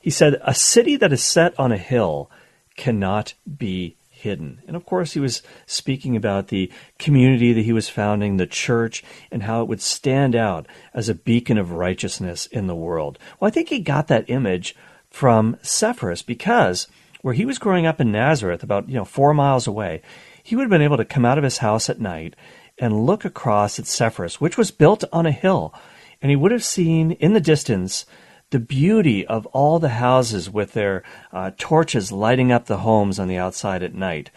he 0.01 0.11
said, 0.11 0.41
A 0.43 0.55
city 0.55 0.97
that 0.97 1.13
is 1.13 1.23
set 1.23 1.59
on 1.59 1.73
a 1.73 1.79
hill 1.79 2.31
cannot 2.77 3.35
be 3.59 3.96
hidden. 4.17 4.63
And 4.67 4.77
of 4.77 4.87
course, 4.87 5.13
he 5.13 5.21
was 5.21 5.43
speaking 5.67 6.17
about 6.17 6.49
the 6.49 6.71
community 6.99 7.53
that 7.53 7.65
he 7.65 7.73
was 7.73 7.89
founding, 7.89 8.37
the 8.37 8.47
church, 8.47 9.05
and 9.31 9.43
how 9.43 9.63
it 9.63 9.69
would 9.69 9.83
stand 9.83 10.35
out 10.35 10.67
as 10.95 11.09
a 11.09 11.15
beacon 11.15 11.59
of 11.59 11.73
righteousness 11.73 12.47
in 12.47 12.67
the 12.67 12.75
world. 12.75 13.19
Well, 13.39 13.49
I 13.49 13.51
think 13.51 13.69
he 13.69 13.81
got 13.81 14.09
that 14.09 14.29
image 14.29 14.75
from 15.11 15.57
Sepphoris 15.63 16.23
because 16.23 16.89
where 17.23 17.35
he 17.35 17.45
was 17.45 17.59
growing 17.59 17.87
up 17.87 18.01
in 18.01 18.13
Nazareth, 18.13 18.63
about 18.63 18.89
you 18.89 18.95
know 18.95 19.05
four 19.05 19.35
miles 19.35 19.67
away, 19.67 20.03
he 20.43 20.57
would 20.57 20.63
have 20.63 20.71
been 20.71 20.83
able 20.83 20.97
to 20.97 21.05
come 21.05 21.25
out 21.25 21.39
of 21.39 21.45
his 21.45 21.59
house 21.59 21.91
at 21.91 22.01
night 22.01 22.35
and 22.79 23.07
look 23.07 23.25
across 23.25 23.79
at 23.79 23.87
Sepphoris, 23.87 24.41
which 24.41 24.57
was 24.57 24.71
built 24.71 25.05
on 25.13 25.27
a 25.27 25.33
hill, 25.33 25.75
and 26.23 26.31
he 26.31 26.37
would 26.37 26.53
have 26.53 26.65
seen 26.65 27.13
in 27.13 27.33
the 27.33 27.41
distance 27.41 28.07
the 28.51 28.61
beauty 28.61 29.27
of 29.27 29.47
all 29.47 29.79
the 29.79 29.89
houses 29.89 30.49
with 30.49 30.73
their 30.73 31.03
uh, 31.33 31.51
torches 31.59 32.13
lighting 32.13 32.53
up 32.53 32.67
the 32.67 32.79
homes 32.79 33.19
on 33.19 33.29
the 33.29 33.37
outside 33.37 33.83
at 33.83 33.95
night. 33.95 34.31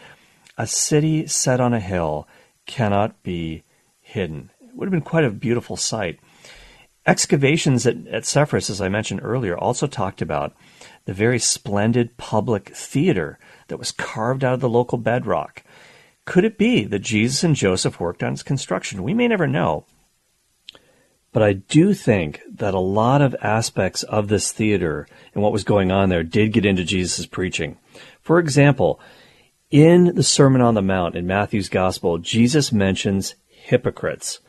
A 0.57 0.67
city 0.67 1.27
set 1.27 1.59
on 1.59 1.73
a 1.73 1.79
hill 1.79 2.27
cannot 2.65 3.21
be 3.23 3.63
hidden. 4.01 4.49
It 4.61 4.75
would 4.75 4.87
have 4.87 4.91
been 4.91 5.01
quite 5.01 5.25
a 5.25 5.29
beautiful 5.29 5.77
sight. 5.77 6.19
Excavations 7.05 7.87
at, 7.87 7.95
at 8.07 8.25
Sepphoris, 8.25 8.69
as 8.69 8.81
I 8.81 8.89
mentioned 8.89 9.21
earlier, 9.23 9.57
also 9.57 9.87
talked 9.87 10.21
about 10.21 10.53
the 11.05 11.13
very 11.13 11.39
splendid 11.39 12.17
public 12.17 12.75
theater 12.75 13.39
that 13.67 13.77
was 13.79 13.91
carved 13.91 14.43
out 14.43 14.55
of 14.55 14.59
the 14.59 14.69
local 14.69 14.97
bedrock. 14.97 15.63
Could 16.25 16.45
it 16.45 16.57
be 16.57 16.83
that 16.83 16.99
Jesus 16.99 17.43
and 17.43 17.55
Joseph 17.55 17.99
worked 17.99 18.21
on 18.21 18.33
its 18.33 18.43
construction? 18.43 19.01
We 19.01 19.13
may 19.13 19.27
never 19.27 19.47
know. 19.47 19.85
But 21.31 21.43
I 21.43 21.53
do 21.53 21.93
think 21.93 22.41
that 22.51 22.73
a 22.73 22.79
lot 22.79 23.21
of 23.21 23.35
aspects 23.41 24.03
of 24.03 24.27
this 24.27 24.51
theater 24.51 25.07
and 25.33 25.43
what 25.43 25.53
was 25.53 25.63
going 25.63 25.91
on 25.91 26.09
there 26.09 26.23
did 26.23 26.53
get 26.53 26.65
into 26.65 26.83
Jesus' 26.83 27.25
preaching. 27.25 27.77
For 28.21 28.39
example, 28.39 28.99
in 29.69 30.15
the 30.15 30.23
Sermon 30.23 30.61
on 30.61 30.73
the 30.73 30.81
Mount 30.81 31.15
in 31.15 31.27
Matthew's 31.27 31.69
Gospel, 31.69 32.17
Jesus 32.17 32.71
mentions 32.71 33.35
hypocrites. 33.47 34.39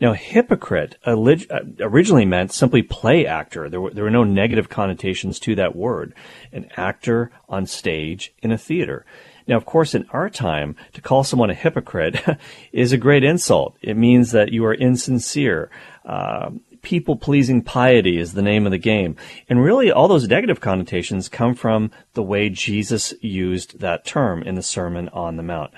Now, 0.00 0.12
hypocrite 0.12 0.96
originally 1.06 2.24
meant 2.24 2.52
simply 2.52 2.82
play 2.82 3.26
actor. 3.26 3.68
There 3.68 3.80
were, 3.80 3.90
there 3.90 4.04
were 4.04 4.10
no 4.10 4.22
negative 4.22 4.68
connotations 4.68 5.40
to 5.40 5.56
that 5.56 5.74
word. 5.74 6.14
An 6.52 6.70
actor 6.76 7.32
on 7.48 7.66
stage 7.66 8.32
in 8.40 8.52
a 8.52 8.58
theater. 8.58 9.04
Now, 9.48 9.56
of 9.56 9.64
course, 9.64 9.94
in 9.94 10.06
our 10.10 10.28
time, 10.28 10.76
to 10.92 11.00
call 11.00 11.24
someone 11.24 11.48
a 11.48 11.54
hypocrite 11.54 12.22
is 12.72 12.92
a 12.92 12.98
great 12.98 13.24
insult. 13.24 13.76
It 13.80 13.96
means 13.96 14.30
that 14.32 14.52
you 14.52 14.64
are 14.66 14.74
insincere. 14.74 15.70
Uh, 16.04 16.50
people 16.82 17.16
pleasing 17.16 17.62
piety 17.62 18.18
is 18.18 18.34
the 18.34 18.42
name 18.42 18.66
of 18.66 18.72
the 18.72 18.78
game. 18.78 19.16
And 19.48 19.64
really, 19.64 19.90
all 19.90 20.06
those 20.06 20.28
negative 20.28 20.60
connotations 20.60 21.30
come 21.30 21.54
from 21.54 21.90
the 22.12 22.22
way 22.22 22.50
Jesus 22.50 23.14
used 23.22 23.80
that 23.80 24.04
term 24.04 24.42
in 24.42 24.54
the 24.54 24.62
Sermon 24.62 25.08
on 25.08 25.36
the 25.36 25.42
Mount. 25.42 25.72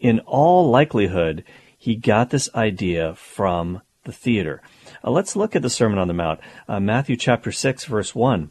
In 0.00 0.18
all 0.20 0.68
likelihood, 0.68 1.44
he 1.78 1.94
got 1.94 2.30
this 2.30 2.50
idea 2.54 3.14
from 3.14 3.80
the 4.04 4.12
theater. 4.12 4.60
Uh, 5.04 5.10
let's 5.10 5.36
look 5.36 5.54
at 5.54 5.62
the 5.62 5.70
Sermon 5.70 5.98
on 5.98 6.08
the 6.08 6.14
Mount, 6.14 6.40
uh, 6.68 6.80
Matthew 6.80 7.16
chapter 7.16 7.52
6, 7.52 7.84
verse 7.84 8.14
1. 8.14 8.50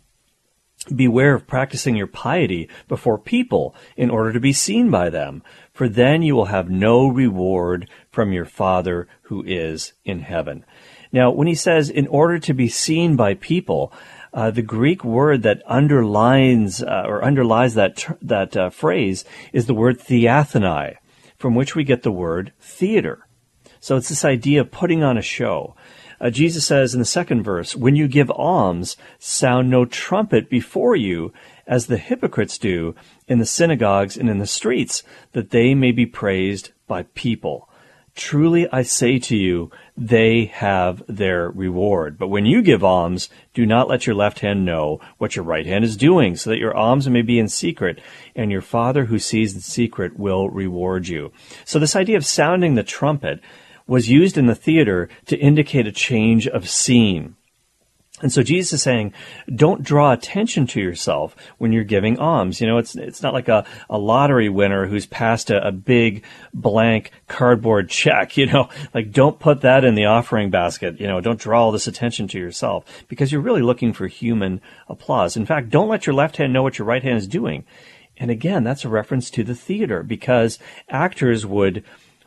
Beware 0.93 1.35
of 1.35 1.47
practicing 1.47 1.95
your 1.95 2.07
piety 2.07 2.69
before 2.89 3.17
people 3.17 3.73
in 3.95 4.09
order 4.09 4.33
to 4.33 4.39
be 4.39 4.51
seen 4.51 4.89
by 4.89 5.09
them, 5.09 5.41
for 5.71 5.87
then 5.87 6.21
you 6.21 6.35
will 6.35 6.45
have 6.45 6.69
no 6.69 7.07
reward 7.07 7.89
from 8.11 8.33
your 8.33 8.45
Father 8.45 9.07
who 9.23 9.43
is 9.45 9.93
in 10.03 10.19
heaven. 10.19 10.65
Now, 11.13 11.31
when 11.31 11.47
he 11.47 11.55
says 11.55 11.89
in 11.89 12.07
order 12.07 12.37
to 12.39 12.53
be 12.53 12.67
seen 12.67 13.15
by 13.15 13.35
people, 13.35 13.93
uh, 14.33 14.51
the 14.51 14.61
Greek 14.61 15.05
word 15.05 15.43
that 15.43 15.61
underlines 15.67 16.81
uh, 16.83 17.03
or 17.05 17.23
underlies 17.23 17.75
that 17.75 18.05
that 18.21 18.57
uh, 18.57 18.69
phrase 18.69 19.23
is 19.53 19.67
the 19.67 19.75
word 19.75 19.99
theathenai, 19.99 20.97
from 21.37 21.55
which 21.55 21.75
we 21.75 21.83
get 21.83 22.03
the 22.03 22.11
word 22.11 22.51
theater. 22.59 23.27
So 23.79 23.95
it's 23.95 24.09
this 24.09 24.25
idea 24.25 24.61
of 24.61 24.71
putting 24.71 25.03
on 25.03 25.17
a 25.17 25.21
show. 25.21 25.75
Uh, 26.23 26.29
Jesus 26.29 26.65
says 26.65 26.93
in 26.93 26.99
the 26.99 27.05
second 27.05 27.43
verse, 27.43 27.75
When 27.75 27.97
you 27.97 28.07
give 28.07 28.31
alms, 28.31 28.95
sound 29.19 29.69
no 29.69 29.83
trumpet 29.83 30.49
before 30.49 30.95
you, 30.95 31.33
as 31.67 31.87
the 31.87 31.97
hypocrites 31.97 32.57
do 32.57 32.95
in 33.27 33.39
the 33.39 33.45
synagogues 33.45 34.15
and 34.15 34.29
in 34.29 34.37
the 34.37 34.47
streets, 34.47 35.03
that 35.33 35.49
they 35.49 35.75
may 35.75 35.91
be 35.91 36.05
praised 36.05 36.71
by 36.87 37.03
people. 37.13 37.67
Truly 38.15 38.71
I 38.71 38.83
say 38.83 39.19
to 39.19 39.35
you, 39.35 39.69
they 39.97 40.45
have 40.45 41.03
their 41.07 41.49
reward. 41.49 42.17
But 42.17 42.29
when 42.29 42.45
you 42.45 42.61
give 42.61 42.85
alms, 42.85 43.27
do 43.53 43.65
not 43.65 43.89
let 43.89 44.07
your 44.07 44.15
left 44.15 44.39
hand 44.39 44.63
know 44.63 45.01
what 45.17 45.35
your 45.35 45.43
right 45.43 45.65
hand 45.65 45.83
is 45.83 45.97
doing, 45.97 46.37
so 46.37 46.51
that 46.51 46.59
your 46.59 46.77
alms 46.77 47.09
may 47.09 47.23
be 47.23 47.37
in 47.37 47.49
secret, 47.49 47.99
and 48.33 48.49
your 48.49 48.61
Father 48.61 49.05
who 49.05 49.19
sees 49.19 49.55
in 49.55 49.61
secret 49.61 50.17
will 50.17 50.49
reward 50.49 51.07
you. 51.07 51.33
So 51.65 51.79
this 51.79 51.97
idea 51.97 52.15
of 52.15 52.25
sounding 52.25 52.75
the 52.75 52.83
trumpet 52.83 53.41
was 53.87 54.09
used 54.09 54.37
in 54.37 54.45
the 54.45 54.55
theater 54.55 55.09
to 55.25 55.37
indicate 55.37 55.87
a 55.87 55.91
change 55.91 56.47
of 56.47 56.69
scene. 56.69 57.35
And 58.23 58.31
so 58.31 58.41
Jesus 58.41 58.73
is 58.73 58.81
saying, 58.81 59.11
don't 59.53 59.83
draw 59.83 60.13
attention 60.13 60.65
to 60.67 60.79
yourself 60.79 61.35
when 61.57 61.73
you're 61.73 61.83
giving 61.83 62.19
alms. 62.19 62.61
You 62.61 62.67
know, 62.67 62.77
it's, 62.77 62.95
it's 62.95 63.21
not 63.21 63.33
like 63.33 63.49
a, 63.49 63.65
a 63.89 63.97
lottery 63.97 64.47
winner 64.47 64.85
who's 64.85 65.05
passed 65.05 65.49
a, 65.49 65.67
a 65.67 65.73
big 65.73 66.23
blank 66.53 67.11
cardboard 67.27 67.89
check, 67.89 68.37
you 68.37 68.45
know, 68.45 68.69
like 68.93 69.11
don't 69.11 69.39
put 69.39 69.61
that 69.61 69.83
in 69.83 69.95
the 69.95 70.05
offering 70.05 70.49
basket. 70.49 71.01
You 71.01 71.07
know, 71.07 71.19
don't 71.19 71.39
draw 71.39 71.63
all 71.63 71.73
this 71.73 71.87
attention 71.87 72.29
to 72.29 72.39
yourself 72.39 72.85
because 73.09 73.31
you're 73.31 73.41
really 73.41 73.61
looking 73.61 73.91
for 73.91 74.07
human 74.07 74.61
applause. 74.87 75.35
In 75.35 75.45
fact, 75.45 75.69
don't 75.69 75.89
let 75.89 76.07
your 76.07 76.15
left 76.15 76.37
hand 76.37 76.53
know 76.53 76.63
what 76.63 76.79
your 76.79 76.87
right 76.87 77.03
hand 77.03 77.17
is 77.17 77.27
doing. 77.27 77.65
And 78.17 78.31
again, 78.31 78.63
that's 78.63 78.85
a 78.85 78.89
reference 78.89 79.29
to 79.31 79.43
the 79.43 79.55
theater 79.55 80.01
because 80.01 80.59
actors 80.87 81.45
would, 81.45 81.83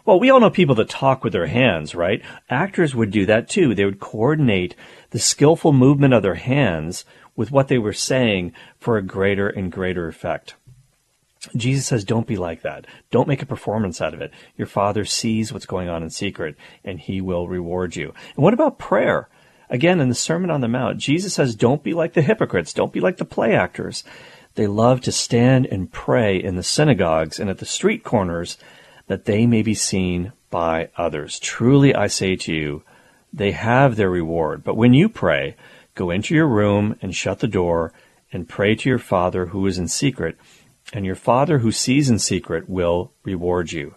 well, 0.06 0.20
we 0.20 0.30
all 0.30 0.40
know 0.40 0.50
people 0.50 0.76
that 0.76 0.88
talk 0.88 1.24
with 1.24 1.32
their 1.32 1.48
hands, 1.48 1.94
right? 1.94 2.22
Actors 2.48 2.94
would 2.94 3.10
do 3.10 3.26
that 3.26 3.48
too. 3.48 3.74
They 3.74 3.84
would 3.84 4.00
coordinate 4.00 4.74
the 5.10 5.18
skillful 5.18 5.72
movement 5.72 6.14
of 6.14 6.22
their 6.22 6.36
hands 6.36 7.04
with 7.34 7.50
what 7.50 7.68
they 7.68 7.78
were 7.78 7.92
saying 7.92 8.52
for 8.78 8.96
a 8.96 9.02
greater 9.02 9.48
and 9.48 9.70
greater 9.70 10.08
effect. 10.08 10.54
Jesus 11.54 11.86
says, 11.86 12.04
don't 12.04 12.26
be 12.26 12.36
like 12.36 12.62
that. 12.62 12.86
Don't 13.10 13.28
make 13.28 13.42
a 13.42 13.46
performance 13.46 14.00
out 14.00 14.14
of 14.14 14.20
it. 14.20 14.32
Your 14.56 14.66
father 14.66 15.04
sees 15.04 15.52
what's 15.52 15.66
going 15.66 15.88
on 15.88 16.02
in 16.02 16.10
secret 16.10 16.56
and 16.84 16.98
he 16.98 17.20
will 17.20 17.46
reward 17.46 17.94
you. 17.94 18.14
And 18.34 18.42
what 18.42 18.54
about 18.54 18.78
prayer? 18.78 19.28
Again, 19.68 20.00
in 20.00 20.08
the 20.08 20.14
Sermon 20.14 20.50
on 20.50 20.60
the 20.60 20.68
Mount, 20.68 20.98
Jesus 20.98 21.34
says, 21.34 21.56
don't 21.56 21.82
be 21.82 21.92
like 21.92 22.12
the 22.12 22.22
hypocrites. 22.22 22.72
Don't 22.72 22.92
be 22.92 23.00
like 23.00 23.16
the 23.16 23.24
play 23.24 23.54
actors. 23.54 24.04
They 24.54 24.66
love 24.66 25.00
to 25.02 25.12
stand 25.12 25.66
and 25.66 25.92
pray 25.92 26.42
in 26.42 26.56
the 26.56 26.62
synagogues 26.62 27.38
and 27.38 27.50
at 27.50 27.58
the 27.58 27.66
street 27.66 28.04
corners 28.04 28.56
that 29.06 29.24
they 29.24 29.46
may 29.46 29.62
be 29.62 29.74
seen 29.74 30.32
by 30.50 30.88
others. 30.96 31.38
Truly 31.38 31.94
I 31.94 32.06
say 32.06 32.36
to 32.36 32.54
you, 32.54 32.82
they 33.32 33.52
have 33.52 33.96
their 33.96 34.10
reward. 34.10 34.64
But 34.64 34.76
when 34.76 34.94
you 34.94 35.08
pray, 35.08 35.56
go 35.94 36.10
into 36.10 36.34
your 36.34 36.46
room 36.46 36.96
and 37.02 37.14
shut 37.14 37.40
the 37.40 37.48
door 37.48 37.92
and 38.32 38.48
pray 38.48 38.74
to 38.74 38.88
your 38.88 38.98
Father 38.98 39.46
who 39.46 39.66
is 39.66 39.78
in 39.78 39.88
secret, 39.88 40.36
and 40.92 41.04
your 41.04 41.14
Father 41.14 41.58
who 41.58 41.72
sees 41.72 42.08
in 42.08 42.18
secret 42.18 42.68
will 42.68 43.12
reward 43.24 43.72
you. 43.72 43.94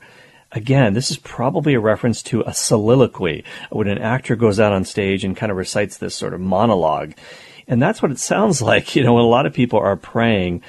Again, 0.51 0.93
this 0.93 1.11
is 1.11 1.17
probably 1.17 1.75
a 1.75 1.79
reference 1.79 2.23
to 2.23 2.41
a 2.41 2.53
soliloquy 2.53 3.43
when 3.69 3.87
an 3.87 3.99
actor 3.99 4.35
goes 4.35 4.59
out 4.59 4.73
on 4.73 4.83
stage 4.83 5.23
and 5.23 5.37
kind 5.37 5.51
of 5.51 5.57
recites 5.57 5.97
this 5.97 6.15
sort 6.15 6.33
of 6.33 6.41
monologue. 6.41 7.13
And 7.67 7.79
that's 7.81 8.01
what 8.01 8.11
it 8.11 8.19
sounds 8.19 8.61
like, 8.71 8.95
you 8.95 9.03
know, 9.03 9.13
when 9.13 9.23
a 9.23 9.27
lot 9.27 9.45
of 9.45 9.53
people 9.53 9.79
are 9.79 9.95
praying 9.95 10.63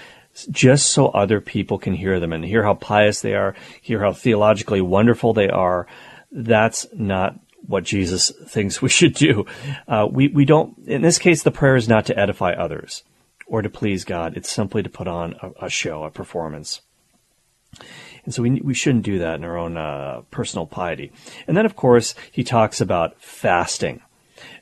just 0.47 0.91
so 0.91 1.07
other 1.09 1.41
people 1.41 1.79
can 1.79 1.95
hear 1.95 2.21
them 2.21 2.33
and 2.33 2.45
hear 2.45 2.63
how 2.63 2.75
pious 2.75 3.21
they 3.21 3.35
are, 3.35 3.55
hear 3.81 4.01
how 4.01 4.13
theologically 4.13 4.81
wonderful 4.81 5.33
they 5.33 5.49
are. 5.49 5.87
That's 6.33 6.87
not 6.93 7.39
what 7.67 7.85
Jesus 7.85 8.33
thinks 8.47 8.83
we 8.83 8.89
should 8.89 9.15
do. 9.15 9.47
Uh, 9.87 10.07
we, 10.11 10.29
we 10.29 10.45
don't, 10.45 10.77
in 10.87 11.03
this 11.03 11.19
case, 11.19 11.43
the 11.43 11.51
prayer 11.51 11.77
is 11.77 11.89
not 11.89 12.07
to 12.07 12.19
edify 12.19 12.53
others 12.53 13.05
or 13.47 13.63
to 13.63 13.71
please 13.71 14.05
God. 14.05 14.37
It's 14.37 14.51
simply 14.51 14.83
to 14.83 14.91
put 14.91 15.09
on 15.09 15.35
a, 15.43 15.67
a 15.67 15.71
show, 15.71 16.05
a 16.05 16.11
performance. 16.11 16.81
And 18.25 18.35
so 18.35 18.43
we, 18.43 18.61
we 18.61 18.75
shouldn't 18.75 19.05
do 19.05 19.19
that 19.19 19.37
in 19.37 19.45
our 19.45 19.57
own 19.57 19.77
uh, 19.77 20.23
personal 20.31 20.67
piety. 20.67 21.13
And 21.47 21.57
then, 21.57 21.67
of 21.67 21.77
course, 21.77 22.15
he 22.31 22.45
talks 22.45 22.81
about 22.81 23.21
fasting. 23.21 24.03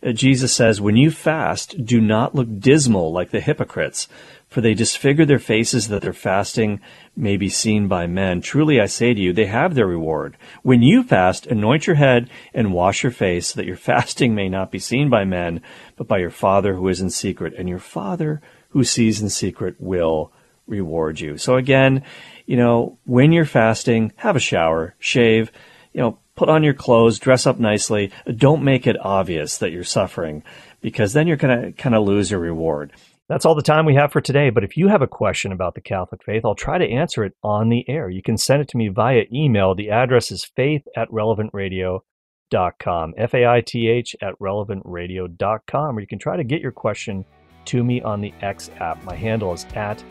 Uh, 0.03 0.13
Jesus 0.13 0.53
says, 0.53 0.81
when 0.81 0.97
you 0.97 1.11
fast, 1.11 1.85
do 1.85 2.01
not 2.01 2.35
look 2.35 2.49
dismal 2.59 3.13
like 3.13 3.31
the 3.31 3.41
hypocrites, 3.41 4.09
for 4.49 4.61
they 4.61 4.75
disfigure 4.75 5.27
their 5.27 5.39
faces 5.39 5.89
that 5.89 6.03
their 6.03 6.13
fasting 6.13 6.81
may 7.15 7.37
be 7.37 7.49
seen 7.49 7.87
by 7.87 8.07
men. 8.07 8.41
Truly 8.41 8.81
I 8.81 8.87
say 8.87 9.13
to 9.13 9.21
you, 9.21 9.33
they 9.33 9.47
have 9.47 9.75
their 9.75 9.87
reward. 9.87 10.37
When 10.63 10.83
you 10.83 11.03
fast, 11.03 11.47
anoint 11.47 11.87
your 11.87 11.97
head 11.97 12.31
and 12.55 12.73
wash 12.73 13.03
your 13.03 13.13
face, 13.13 13.49
so 13.49 13.57
that 13.57 13.67
your 13.67 13.77
fasting 13.91 14.35
may 14.35 14.49
not 14.49 14.71
be 14.71 14.79
seen 14.79 15.11
by 15.11 15.25
men, 15.25 15.61
but 15.97 16.09
by 16.09 16.19
your 16.19 16.31
Father 16.31 16.75
who 16.75 16.89
is 16.89 17.01
in 17.01 17.11
secret. 17.11 17.55
And 17.57 17.69
your 17.69 17.79
Father 17.79 18.41
who 18.71 18.85
sees 18.85 19.21
in 19.21 19.29
secret 19.29 19.77
will 19.79 20.33
reward 20.67 21.21
you. 21.21 21.39
So 21.39 21.57
again, 21.57 22.03
you 22.47 22.57
know, 22.57 22.99
when 23.05 23.33
you're 23.33 23.45
fasting, 23.45 24.13
have 24.17 24.37
a 24.37 24.41
shower, 24.41 24.95
shave, 24.99 25.51
you 25.93 26.01
know, 26.01 26.19
put 26.37 26.49
on 26.49 26.63
your 26.63 26.75
clothes, 26.75 27.19
dress 27.19 27.47
up 27.47 27.59
nicely. 27.59 28.13
Don't 28.27 28.63
make 28.63 28.87
it 28.87 28.97
obvious 29.01 29.59
that 29.59 29.73
you're 29.73 29.85
suffering 29.85 30.43
because 30.81 31.13
then 31.13 31.27
you're 31.27 31.37
going 31.37 31.63
to 31.63 31.73
kind 31.73 31.95
of 31.95 32.05
lose 32.05 32.31
your 32.31 32.41
reward. 32.41 32.93
That's 33.29 33.45
all 33.45 33.55
the 33.55 33.63
time 33.63 33.85
we 33.85 33.95
have 33.95 34.11
for 34.11 34.23
today. 34.23 34.51
But 34.51 34.65
if 34.65 34.77
you 34.77 34.89
have 34.89 35.03
a 35.03 35.07
question 35.07 35.53
about 35.53 35.75
the 35.75 35.83
Catholic 35.83 36.25
faith, 36.25 36.45
I'll 36.45 36.55
try 36.55 36.79
to 36.79 36.91
answer 36.91 37.25
it 37.25 37.35
on 37.43 37.69
the 37.69 37.85
air. 37.89 38.09
You 38.09 38.23
can 38.23 38.39
send 38.39 38.63
it 38.63 38.69
to 38.69 38.79
me 38.79 38.89
via 38.89 39.25
email. 39.33 39.75
The 39.75 39.91
address 39.91 40.31
is 40.31 40.51
faith 40.57 40.83
at 40.97 41.11
relevantradio.com, 41.11 43.15
F 43.19 43.35
A 43.35 43.47
I 43.47 43.61
T 43.61 43.89
H 43.89 44.17
at 44.23 44.39
relevantradio.com, 44.39 45.97
or 45.97 46.01
you 46.01 46.07
can 46.07 46.19
try 46.19 46.39
to 46.39 46.45
get 46.45 46.63
your 46.63 46.73
question 46.73 47.25
to 47.67 47.85
me 47.85 48.01
on 48.01 48.23
the 48.23 48.33
X 48.41 48.71
app. 48.81 49.03
My 49.05 49.15
handle 49.15 49.53
is 49.53 49.67
at 49.75 50.03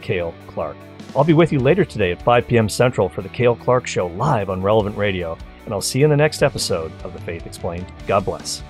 Cale 0.00 0.34
Clark. 0.48 0.76
I'll 1.14 1.24
be 1.24 1.34
with 1.34 1.52
you 1.52 1.60
later 1.60 1.84
today 1.84 2.10
at 2.10 2.22
5 2.22 2.48
p.m. 2.48 2.68
Central 2.68 3.08
for 3.08 3.22
the 3.22 3.28
Cale 3.28 3.56
Clark 3.56 3.86
Show 3.86 4.08
live 4.08 4.50
on 4.50 4.62
Relevant 4.62 4.96
Radio, 4.96 5.38
and 5.64 5.72
I'll 5.72 5.80
see 5.80 6.00
you 6.00 6.06
in 6.06 6.10
the 6.10 6.16
next 6.16 6.42
episode 6.42 6.92
of 7.04 7.12
The 7.12 7.20
Faith 7.20 7.46
Explained. 7.46 7.86
God 8.06 8.24
bless. 8.24 8.62